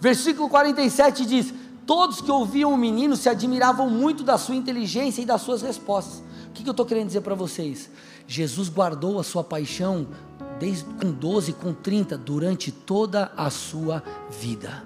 [0.00, 1.52] Versículo 47 diz:
[1.86, 6.22] Todos que ouviam o menino se admiravam muito da sua inteligência e das suas respostas.
[6.48, 7.90] O que, eu estou querendo dizer para vocês?
[8.26, 10.08] Jesus guardou a sua paixão
[10.58, 14.84] desde com 12, com 30, durante toda a sua vida.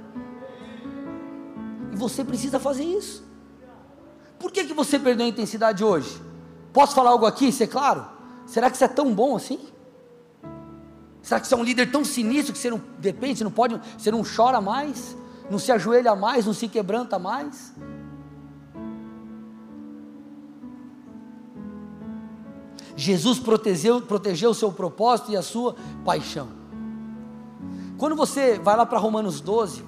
[1.92, 3.24] E você precisa fazer isso.
[4.38, 6.20] Por que, que você perdeu a intensidade hoje?
[6.72, 8.06] Posso falar algo aqui, ser claro?
[8.46, 9.60] Será que você é tão bom assim?
[11.22, 13.80] Será que você é um líder tão sinistro que você não depende, você não pode,
[13.96, 15.16] você não chora mais?
[15.52, 17.72] não se ajoelha mais, não se quebranta mais.
[22.96, 26.48] Jesus protegeu, protegeu o seu propósito e a sua paixão.
[27.98, 29.84] Quando você vai lá para Romanos 12,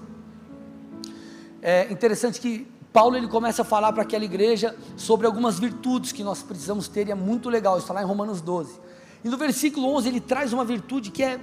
[1.63, 6.23] é interessante que Paulo ele começa a falar para aquela igreja sobre algumas virtudes que
[6.23, 8.81] nós precisamos ter, e é muito legal, isso está lá em Romanos 12.
[9.25, 11.41] E no versículo 11 ele traz uma virtude que é,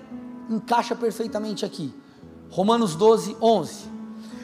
[0.47, 1.91] encaixa perfeitamente aqui.
[2.51, 3.89] Romanos 12, 11.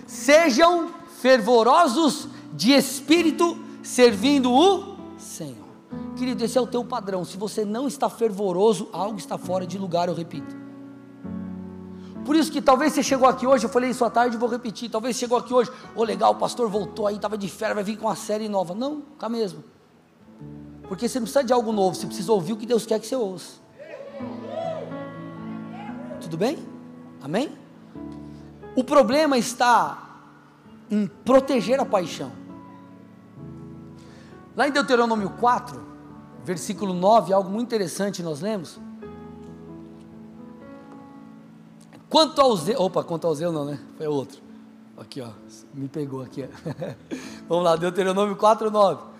[0.07, 0.89] Sejam
[1.21, 5.67] fervorosos de espírito, servindo o Senhor.
[6.15, 7.23] Querido, esse é o teu padrão.
[7.23, 10.55] Se você não está fervoroso, algo está fora de lugar, eu repito.
[12.25, 14.89] Por isso que talvez você chegou aqui hoje, eu falei isso à tarde, vou repetir.
[14.89, 17.75] Talvez você chegou aqui hoje, ô oh, legal, o pastor voltou aí, estava de férias,
[17.75, 18.73] vai vir com uma série nova.
[18.73, 19.63] Não, cá mesmo.
[20.87, 23.07] Porque você não precisa de algo novo, você precisa ouvir o que Deus quer que
[23.07, 23.59] você ouça.
[26.21, 26.57] Tudo bem?
[27.21, 27.51] Amém?
[28.75, 30.21] O problema está
[30.89, 32.31] em proteger a paixão.
[34.55, 35.81] Lá em Deuteronômio 4,
[36.43, 38.79] versículo 9, algo muito interessante nós lemos.
[42.09, 43.79] Quanto ao zelo, opa, quanto ao zelo não, né?
[43.97, 44.41] Foi outro.
[44.97, 45.29] Aqui, ó,
[45.73, 46.47] me pegou aqui.
[47.47, 49.16] Vamos lá, Deuteronômio 4, 9.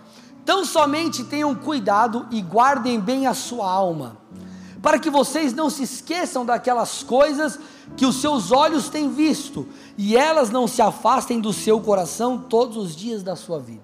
[0.48, 4.18] Tão somente tenham cuidado e guardem bem a sua alma
[4.82, 7.60] para que vocês não se esqueçam daquelas coisas
[7.98, 12.78] que os seus olhos têm visto, e elas não se afastem do seu coração todos
[12.78, 13.84] os dias da sua vida.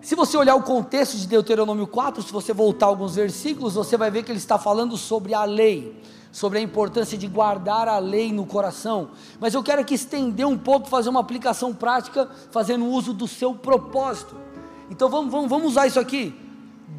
[0.00, 4.10] Se você olhar o contexto de Deuteronômio 4, se você voltar alguns versículos, você vai
[4.10, 6.00] ver que ele está falando sobre a lei,
[6.32, 9.10] sobre a importância de guardar a lei no coração.
[9.38, 13.54] Mas eu quero aqui estender um pouco, fazer uma aplicação prática, fazendo uso do seu
[13.54, 14.45] propósito.
[14.90, 16.46] Então vamos, vamos, vamos usar isso aqui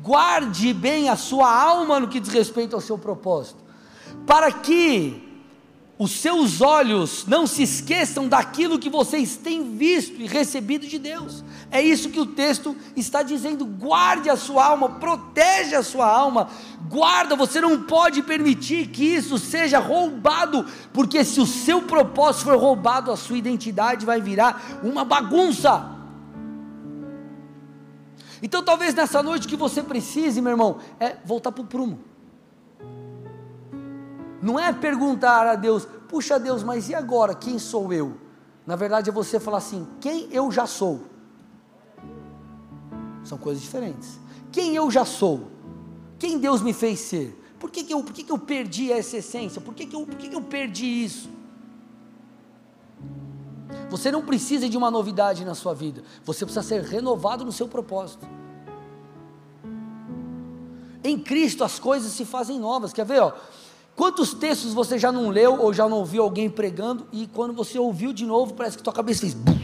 [0.07, 3.61] guarde bem a sua alma no que diz respeito ao seu propósito,
[4.25, 5.23] para que
[5.99, 11.43] os seus olhos não se esqueçam daquilo que vocês têm visto e recebido de Deus.
[11.71, 13.65] É isso que o texto está dizendo.
[13.65, 16.49] Guarde a sua alma, protege a sua alma,
[16.87, 17.35] guarda.
[17.35, 23.11] Você não pode permitir que isso seja roubado, porque se o seu propósito for roubado,
[23.11, 25.96] a sua identidade vai virar uma bagunça.
[28.41, 31.99] Então talvez nessa noite que você precise, meu irmão, é voltar para o prumo.
[34.41, 37.33] Não é perguntar a Deus, puxa Deus, mas e agora?
[37.33, 38.17] Quem sou eu?
[38.65, 41.01] Na verdade é você falar assim: quem eu já sou?
[43.23, 44.19] São coisas diferentes.
[44.51, 45.51] Quem eu já sou?
[46.19, 47.43] Quem Deus me fez ser?
[47.59, 49.59] Por que, que, eu, por que, que eu perdi essa essência?
[49.59, 51.29] Por que, que, eu, por que, que eu perdi isso?
[53.89, 57.67] Você não precisa de uma novidade na sua vida, você precisa ser renovado no seu
[57.67, 58.27] propósito.
[61.03, 62.91] Em Cristo as coisas se fazem novas.
[62.91, 63.21] Quer ver?
[63.21, 63.31] Ó?
[63.95, 67.79] Quantos textos você já não leu ou já não ouviu alguém pregando e quando você
[67.79, 69.33] ouviu de novo parece que tua cabeça fez.
[69.33, 69.57] Bum.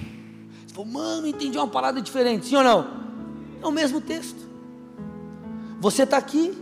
[0.65, 2.47] Você falou, mano, entendi uma parada diferente.
[2.47, 2.87] Sim ou não?
[3.61, 4.49] É o mesmo texto.
[5.79, 6.57] Você está aqui,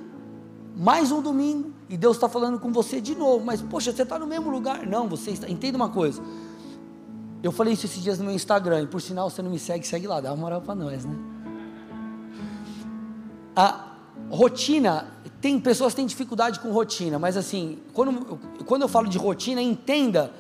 [0.76, 4.18] mais um domingo, e Deus está falando com você de novo, mas poxa, você está
[4.18, 4.86] no mesmo lugar.
[4.88, 5.48] Não, você está.
[5.50, 6.22] Entenda uma coisa.
[7.44, 9.86] Eu falei isso esses dias no meu Instagram, e por sinal você não me segue,
[9.86, 11.16] segue lá, dá uma moral para nós, né?
[13.56, 13.96] A
[14.30, 15.08] rotina,
[15.42, 19.62] tem pessoas que têm dificuldade com rotina, mas assim, quando, quando eu falo de rotina,
[19.62, 20.32] entenda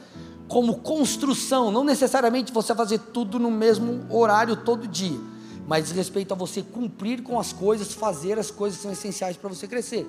[0.47, 5.31] como construção, não necessariamente você fazer tudo no mesmo horário todo dia
[5.71, 9.49] mas respeito a você cumprir com as coisas, fazer as coisas que são essenciais para
[9.49, 10.05] você crescer.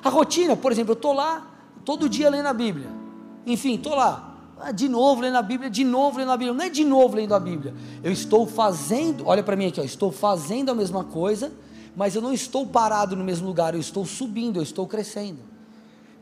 [0.00, 1.44] A rotina, por exemplo, eu estou lá
[1.84, 2.88] todo dia lendo a Bíblia.
[3.44, 4.31] Enfim, estou lá,
[4.62, 6.54] ah, de novo lendo a Bíblia, de novo lendo a Bíblia.
[6.54, 7.74] Não é de novo lendo a Bíblia.
[8.02, 11.52] Eu estou fazendo, olha para mim aqui, ó, estou fazendo a mesma coisa,
[11.96, 15.52] mas eu não estou parado no mesmo lugar, eu estou subindo, eu estou crescendo.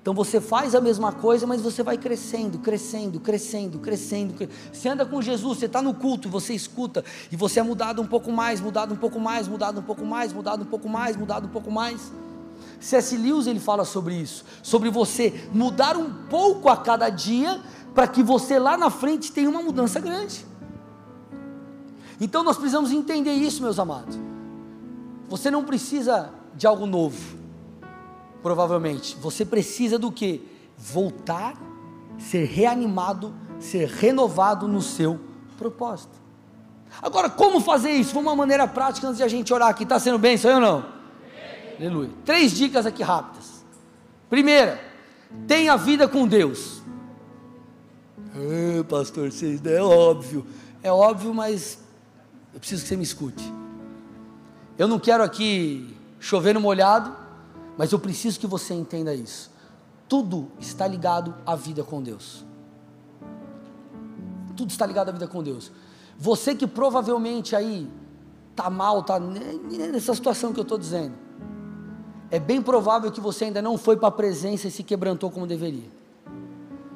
[0.03, 4.49] Então você faz a mesma coisa, mas você vai crescendo, crescendo, crescendo, crescendo.
[4.73, 8.07] Você anda com Jesus, você está no culto, você escuta, e você é mudado um
[8.07, 11.47] pouco mais, mudado um pouco mais, mudado um pouco mais, mudado um pouco mais, mudado
[11.47, 12.11] um pouco mais.
[12.79, 13.15] C.S.
[13.17, 17.61] Lewis ele fala sobre isso, sobre você mudar um pouco a cada dia,
[17.95, 20.45] para que você lá na frente tenha uma mudança grande.
[22.21, 24.19] Então nós precisamos entender isso, meus amados.
[25.29, 27.41] Você não precisa de algo novo
[28.43, 29.17] provavelmente.
[29.21, 30.47] Você precisa do que?
[30.77, 31.55] Voltar,
[32.19, 35.21] ser reanimado, ser renovado no seu
[35.59, 36.19] propósito.
[37.03, 38.13] Agora, como fazer isso?
[38.15, 39.85] Vamos uma maneira prática antes de a gente orar aqui.
[39.85, 40.85] Está sendo bem, sou eu não?
[41.79, 42.11] Aleluia.
[42.25, 43.65] Três dicas aqui rápidas.
[44.29, 44.81] Primeira,
[45.47, 46.80] tenha vida com Deus.
[48.35, 50.47] Ah, pastor, vocês é óbvio.
[50.83, 51.79] É óbvio, mas
[52.55, 53.53] eu preciso que você me escute.
[54.79, 57.15] Eu não quero aqui chover no molhado,
[57.77, 59.51] mas eu preciso que você entenda isso.
[60.09, 62.45] Tudo está ligado à vida com Deus.
[64.57, 65.71] Tudo está ligado à vida com Deus.
[66.19, 67.89] Você que provavelmente aí
[68.51, 71.15] está mal, está nessa situação que eu estou dizendo.
[72.31, 75.47] É bem provável que você ainda não foi para a presença e se quebrantou como
[75.47, 75.89] deveria.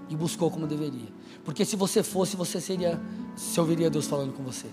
[0.08, 1.08] E buscou como deveria.
[1.44, 3.00] Porque se você fosse, você seria,
[3.36, 4.66] se ouviria Deus falando com você.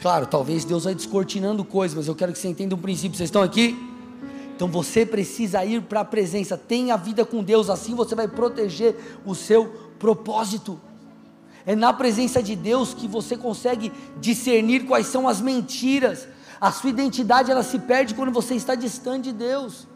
[0.00, 3.16] Claro, talvez Deus vai descortinando coisas, mas eu quero que você entenda um princípio.
[3.16, 3.78] Vocês estão aqui?
[4.56, 8.96] Então você precisa ir para a presença, tenha vida com Deus, assim você vai proteger
[9.24, 9.66] o seu
[9.98, 10.80] propósito.
[11.64, 16.26] É na presença de Deus que você consegue discernir quais são as mentiras.
[16.60, 19.86] A sua identidade ela se perde quando você está distante de Deus.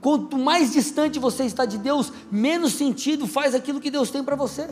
[0.00, 4.36] Quanto mais distante você está de Deus, menos sentido faz aquilo que Deus tem para
[4.36, 4.68] você.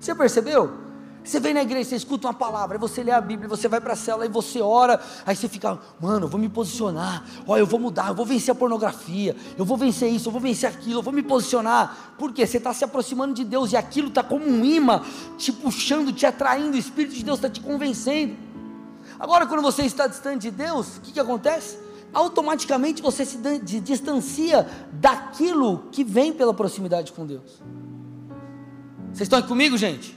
[0.00, 0.88] Você percebeu?
[1.22, 3.82] Você vem na igreja, você escuta uma palavra, aí você lê a Bíblia, você vai
[3.82, 7.60] para a cela, aí você ora, aí você fica, mano, eu vou me posicionar, olha,
[7.60, 10.70] eu vou mudar, eu vou vencer a pornografia, eu vou vencer isso, eu vou vencer
[10.70, 12.14] aquilo, eu vou me posicionar.
[12.16, 12.46] Por quê?
[12.46, 15.02] Você está se aproximando de Deus e aquilo está como um imã,
[15.36, 18.34] te puxando, te atraindo, o Espírito de Deus está te convencendo.
[19.20, 21.87] Agora, quando você está distante de Deus, o que, que acontece?
[22.12, 23.38] Automaticamente você se
[23.80, 27.62] distancia daquilo que vem pela proximidade com Deus.
[29.12, 30.16] Vocês estão aqui comigo, gente?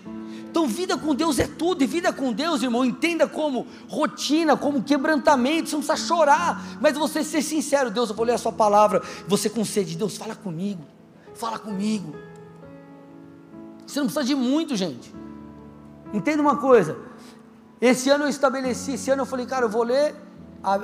[0.51, 4.83] Então, vida com Deus é tudo, e vida com Deus, irmão, entenda como rotina, como
[4.83, 8.51] quebrantamento, você não precisa chorar, mas você ser sincero, Deus, eu vou ler a sua
[8.51, 10.83] palavra, você com sede, Deus, fala comigo,
[11.33, 12.13] fala comigo.
[13.87, 15.15] Você não precisa de muito, gente.
[16.13, 16.97] Entenda uma coisa,
[17.79, 20.13] esse ano eu estabeleci, esse ano eu falei, cara, eu vou ler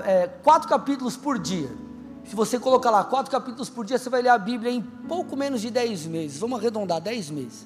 [0.05, 1.69] é, quatro capítulos por dia.
[2.25, 5.36] Se você colocar lá quatro capítulos por dia, você vai ler a Bíblia em pouco
[5.36, 6.39] menos de dez meses.
[6.39, 7.65] Vamos arredondar, dez meses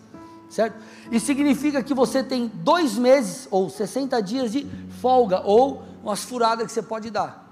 [0.51, 0.77] certo?
[1.11, 4.67] Isso significa que você tem dois meses ou 60 dias de
[4.99, 7.47] folga ou umas furadas que você pode dar.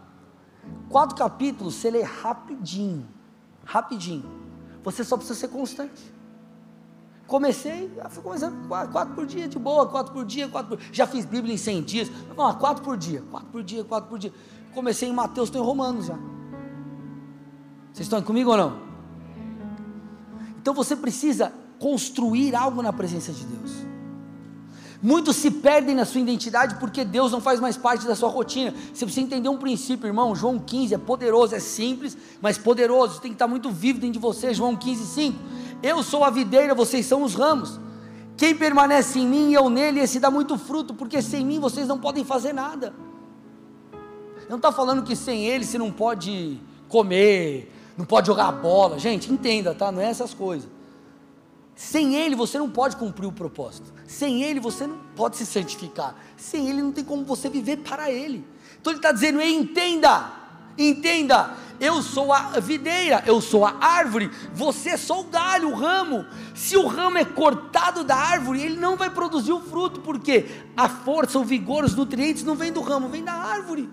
[0.89, 3.07] Quatro capítulos você lê rapidinho,
[3.63, 4.29] rapidinho.
[4.83, 6.18] Você só precisa ser constante.
[7.29, 11.05] Comecei, fui começando quatro, quatro, por dia, de boa, quatro por dia, quatro por Já
[11.05, 14.17] fiz Bíblia em 100 dias, vamos lá, quatro por dia, quatro por dia, quatro por
[14.17, 14.33] dia.
[14.73, 16.15] Comecei em Mateus, estou em Romanos já.
[17.93, 18.79] Vocês estão comigo ou não?
[20.57, 23.89] Então você precisa construir algo na presença de Deus.
[25.01, 28.73] Muitos se perdem na sua identidade porque Deus não faz mais parte da sua rotina.
[28.93, 30.35] Você precisa entender um princípio, irmão.
[30.35, 33.21] João 15 é poderoso, é simples, mas poderoso.
[33.21, 34.53] Tem que estar muito vivo dentro de você.
[34.53, 35.39] João 15, 5.
[35.81, 37.79] Eu sou a videira, vocês são os ramos.
[38.35, 41.87] Quem permanece em mim e eu nele, esse dá muito fruto, porque sem mim vocês
[41.87, 42.93] não podem fazer nada.
[44.49, 48.97] não está falando que sem ele você não pode comer, não pode jogar bola.
[48.97, 49.91] Gente, entenda, tá?
[49.91, 50.69] Não é essas coisas.
[51.75, 53.93] Sem ele você não pode cumprir o propósito.
[54.05, 56.15] Sem ele você não pode se santificar.
[56.35, 58.45] Sem ele não tem como você viver para ele.
[58.79, 60.29] Então ele está dizendo: entenda,
[60.77, 61.55] entenda.
[61.79, 66.25] Eu sou a videira, eu sou a árvore, você é só o galho, o ramo.
[66.53, 70.89] Se o ramo é cortado da árvore, ele não vai produzir o fruto, porque a
[70.89, 73.89] força, o vigor, os nutrientes não vem do ramo, vem da árvore.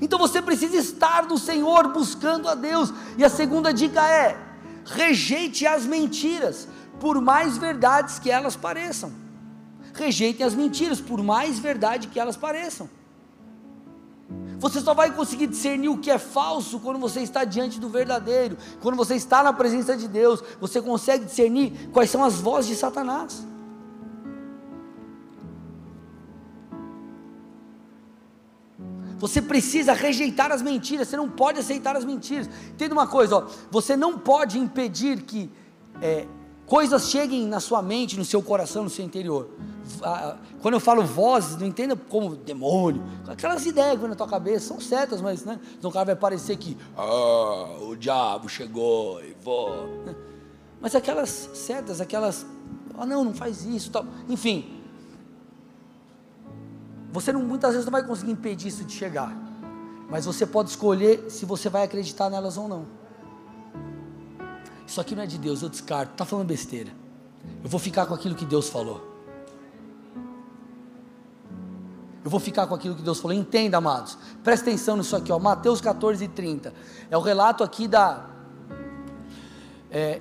[0.00, 2.92] Então você precisa estar no Senhor, buscando a Deus.
[3.18, 4.38] E a segunda dica é:
[4.84, 6.68] rejeite as mentiras,
[7.00, 9.12] por mais verdades que elas pareçam.
[9.94, 12.88] Rejeitem as mentiras, por mais verdade que elas pareçam.
[14.58, 18.56] Você só vai conseguir discernir o que é falso quando você está diante do verdadeiro,
[18.80, 22.76] quando você está na presença de Deus, você consegue discernir quais são as vozes de
[22.76, 23.46] Satanás.
[29.18, 32.48] Você precisa rejeitar as mentiras, você não pode aceitar as mentiras.
[32.70, 35.50] Entenda uma coisa, ó, você não pode impedir que
[36.02, 36.26] é,
[36.66, 39.48] coisas cheguem na sua mente, no seu coração, no seu interior.
[40.60, 44.66] Quando eu falo vozes, não entenda como demônio, aquelas ideias que vêm na tua cabeça
[44.66, 49.34] são certas, mas né, então o cara vai parecer que ah, o diabo chegou e
[49.42, 49.88] vou.
[50.78, 52.46] Mas aquelas certas, aquelas,
[52.98, 54.04] ah não, não faz isso, tal.
[54.28, 54.76] enfim,
[57.10, 59.34] você não, muitas vezes não vai conseguir impedir isso de chegar,
[60.08, 62.84] mas você pode escolher se você vai acreditar nelas ou não.
[64.86, 66.90] Isso aqui não é de Deus, eu descarto, está falando besteira.
[67.62, 69.16] Eu vou ficar com aquilo que Deus falou.
[72.24, 73.36] Eu vou ficar com aquilo que Deus falou.
[73.36, 74.18] Entenda, amados.
[74.42, 75.38] Presta atenção nisso aqui, ó.
[75.38, 76.74] Mateus 14, 30.
[77.08, 78.26] É o relato aqui da.
[79.90, 80.20] É,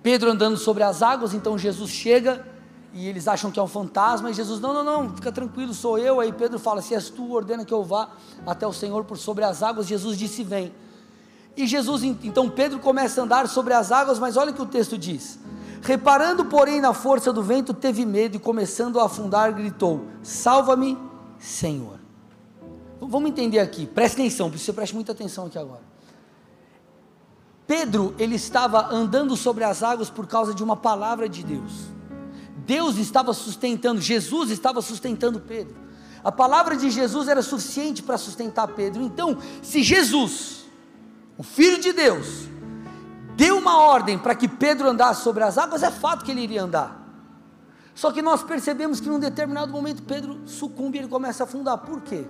[0.00, 2.46] Pedro andando sobre as águas, então Jesus chega
[2.94, 5.98] e eles acham que é um fantasma, e Jesus, não, não, não, fica tranquilo, sou
[5.98, 6.20] eu.
[6.20, 8.10] Aí Pedro fala: Se és tu, ordena que eu vá
[8.46, 9.86] até o Senhor por sobre as águas.
[9.86, 10.72] Jesus disse: Vem.
[11.58, 14.66] E Jesus, então Pedro começa a andar sobre as águas, mas olha o que o
[14.66, 15.40] texto diz:
[15.82, 20.96] Reparando, porém, na força do vento, teve medo e, começando a afundar, gritou: Salva-me,
[21.36, 21.98] Senhor.
[23.00, 25.82] Vamos entender aqui, preste atenção, você preste muita atenção aqui agora.
[27.66, 31.88] Pedro, ele estava andando sobre as águas por causa de uma palavra de Deus.
[32.58, 35.74] Deus estava sustentando, Jesus estava sustentando Pedro.
[36.22, 39.02] A palavra de Jesus era suficiente para sustentar Pedro.
[39.02, 40.57] Então, se Jesus,
[41.38, 42.48] o Filho de Deus,
[43.36, 46.64] deu uma ordem para que Pedro andasse sobre as águas, é fato que ele iria
[46.64, 46.98] andar.
[47.94, 51.78] Só que nós percebemos que num determinado momento Pedro sucumbe e ele começa a afundar.
[51.78, 52.26] Por quê?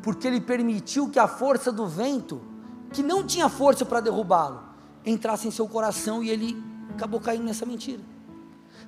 [0.00, 2.40] Porque ele permitiu que a força do vento,
[2.92, 4.62] que não tinha força para derrubá-lo,
[5.04, 8.02] entrasse em seu coração e ele acabou caindo nessa mentira.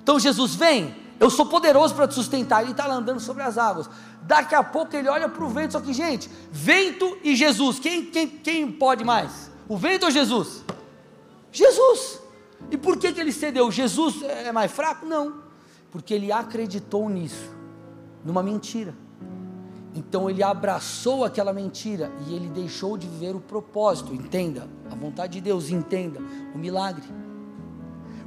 [0.01, 2.63] Então Jesus vem, eu sou poderoso para te sustentar.
[2.63, 3.87] Ele está lá andando sobre as águas.
[4.23, 5.73] Daqui a pouco ele olha para o vento.
[5.73, 9.51] Só que, gente, vento e Jesus, quem, quem, quem pode mais?
[9.69, 10.65] O vento ou Jesus?
[11.51, 12.19] Jesus.
[12.71, 13.71] E por que, que ele cedeu?
[13.71, 15.05] Jesus é mais fraco?
[15.05, 15.43] Não.
[15.91, 17.51] Porque ele acreditou nisso,
[18.25, 18.95] numa mentira.
[19.93, 24.13] Então ele abraçou aquela mentira e ele deixou de viver o propósito.
[24.13, 26.19] Entenda, a vontade de Deus, entenda
[26.53, 27.21] o milagre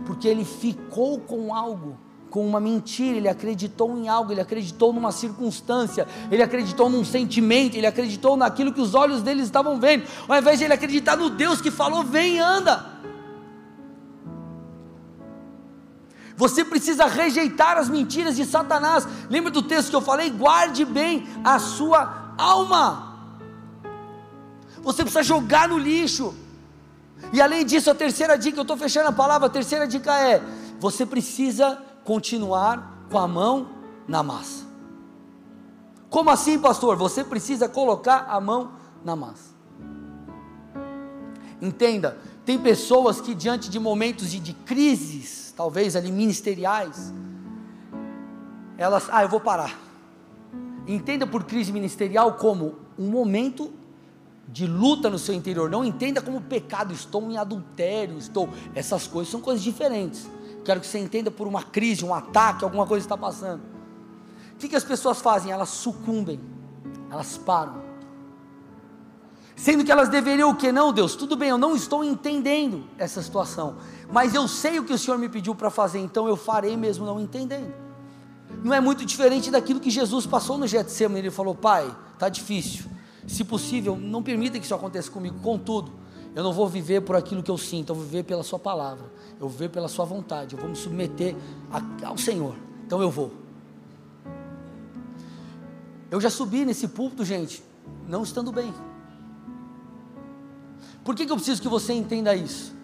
[0.05, 1.97] porque ele ficou com algo,
[2.35, 7.77] com uma mentira, ele acreditou em algo, ele acreditou numa circunstância, ele acreditou num sentimento,
[7.77, 11.31] ele acreditou naquilo que os olhos dele estavam vendo, ao invés de ele acreditar no
[11.31, 12.87] Deus que falou: vem, anda.
[16.37, 19.07] Você precisa rejeitar as mentiras de Satanás.
[19.31, 20.29] Lembra do texto que eu falei?
[20.29, 23.17] Guarde bem a sua alma.
[24.83, 26.35] Você precisa jogar no lixo.
[27.33, 30.43] E além disso, a terceira dica, eu estou fechando a palavra, a terceira dica é:
[30.81, 33.69] você precisa continuar com a mão
[34.07, 34.65] na massa.
[36.11, 36.97] Como assim, pastor?
[36.97, 38.73] Você precisa colocar a mão
[39.05, 39.55] na massa.
[41.61, 47.13] Entenda, tem pessoas que diante de momentos de, de crises, talvez ali ministeriais,
[48.77, 49.79] elas, ah, eu vou parar.
[50.87, 53.73] Entenda por crise ministerial como um momento
[54.47, 55.71] de luta no seu interior.
[55.71, 58.49] Não entenda como pecado, estou em adultério, estou.
[58.75, 60.29] Essas coisas são coisas diferentes.
[60.65, 63.63] Quero que você entenda por uma crise, um ataque, alguma coisa está passando.
[64.55, 65.53] O que, que as pessoas fazem?
[65.53, 66.41] Elas sucumbem,
[67.11, 67.83] elas param.
[69.57, 70.73] Sendo que elas deveriam o que?
[70.73, 73.77] Não, Deus, tudo bem, eu não estou entendendo essa situação,
[74.11, 77.07] mas eu sei o que o Senhor me pediu para fazer, então eu farei mesmo
[77.07, 77.73] não entendendo.
[78.63, 82.87] Não é muito diferente daquilo que Jesus passou no Getsemane, ele falou: Pai, está difícil,
[83.27, 85.39] se possível, não permita que isso aconteça comigo.
[85.41, 85.93] Contudo,
[86.35, 89.05] eu não vou viver por aquilo que eu sinto, eu vou viver pela Sua palavra,
[89.35, 91.37] eu vou viver pela Sua vontade, eu vou me submeter
[92.03, 92.57] ao Senhor.
[92.87, 93.33] Então eu vou.
[96.11, 97.63] Eu já subi nesse púlpito, gente,
[98.09, 98.73] não estando bem.
[101.05, 102.75] Por que, que eu preciso que você entenda isso?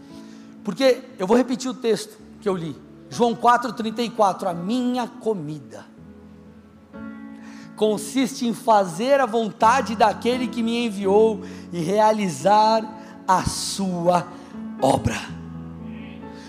[0.62, 2.76] Porque eu vou repetir o texto que eu li.
[3.08, 5.86] João 4,34: A minha comida
[7.74, 11.40] consiste em fazer a vontade daquele que me enviou
[11.72, 12.99] e realizar
[13.30, 14.26] a sua
[14.82, 15.14] obra.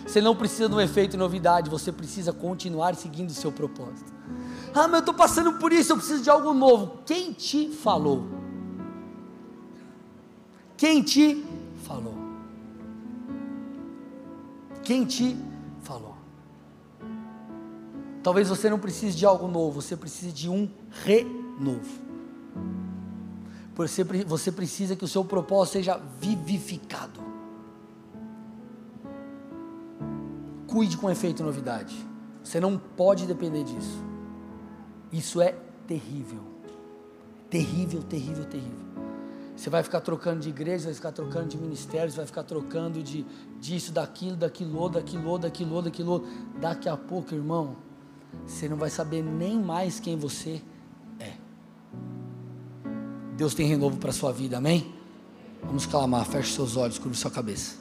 [0.04, 4.12] Você não precisa de um efeito novidade, você precisa continuar seguindo o seu propósito.
[4.74, 6.98] Ah, mas eu estou passando por isso, eu preciso de algo novo.
[7.06, 8.26] Quem te falou?
[10.76, 11.46] Quem te
[11.84, 12.16] falou?
[14.84, 15.38] Quem te
[15.84, 16.18] falou?
[18.24, 22.02] Talvez você não precise de algo novo, você precise de um renovo.
[23.76, 27.20] Você, você precisa que o seu propósito seja vivificado.
[30.68, 31.96] Cuide com efeito novidade.
[32.44, 34.04] Você não pode depender disso.
[35.12, 35.56] Isso é
[35.86, 36.42] terrível.
[37.50, 38.92] Terrível, terrível, terrível.
[39.56, 43.26] Você vai ficar trocando de igreja, vai ficar trocando de ministérios, vai ficar trocando de
[43.60, 46.28] disso, daquilo, daquilo, daquilo, daquilo, daquilo.
[46.60, 47.76] Daqui a pouco, irmão,
[48.46, 50.62] você não vai saber nem mais quem você
[51.20, 51.34] é.
[53.42, 54.94] Deus tem renovo para a sua vida, amém?
[55.64, 57.81] Vamos clamar, feche seus olhos, curva sua cabeça.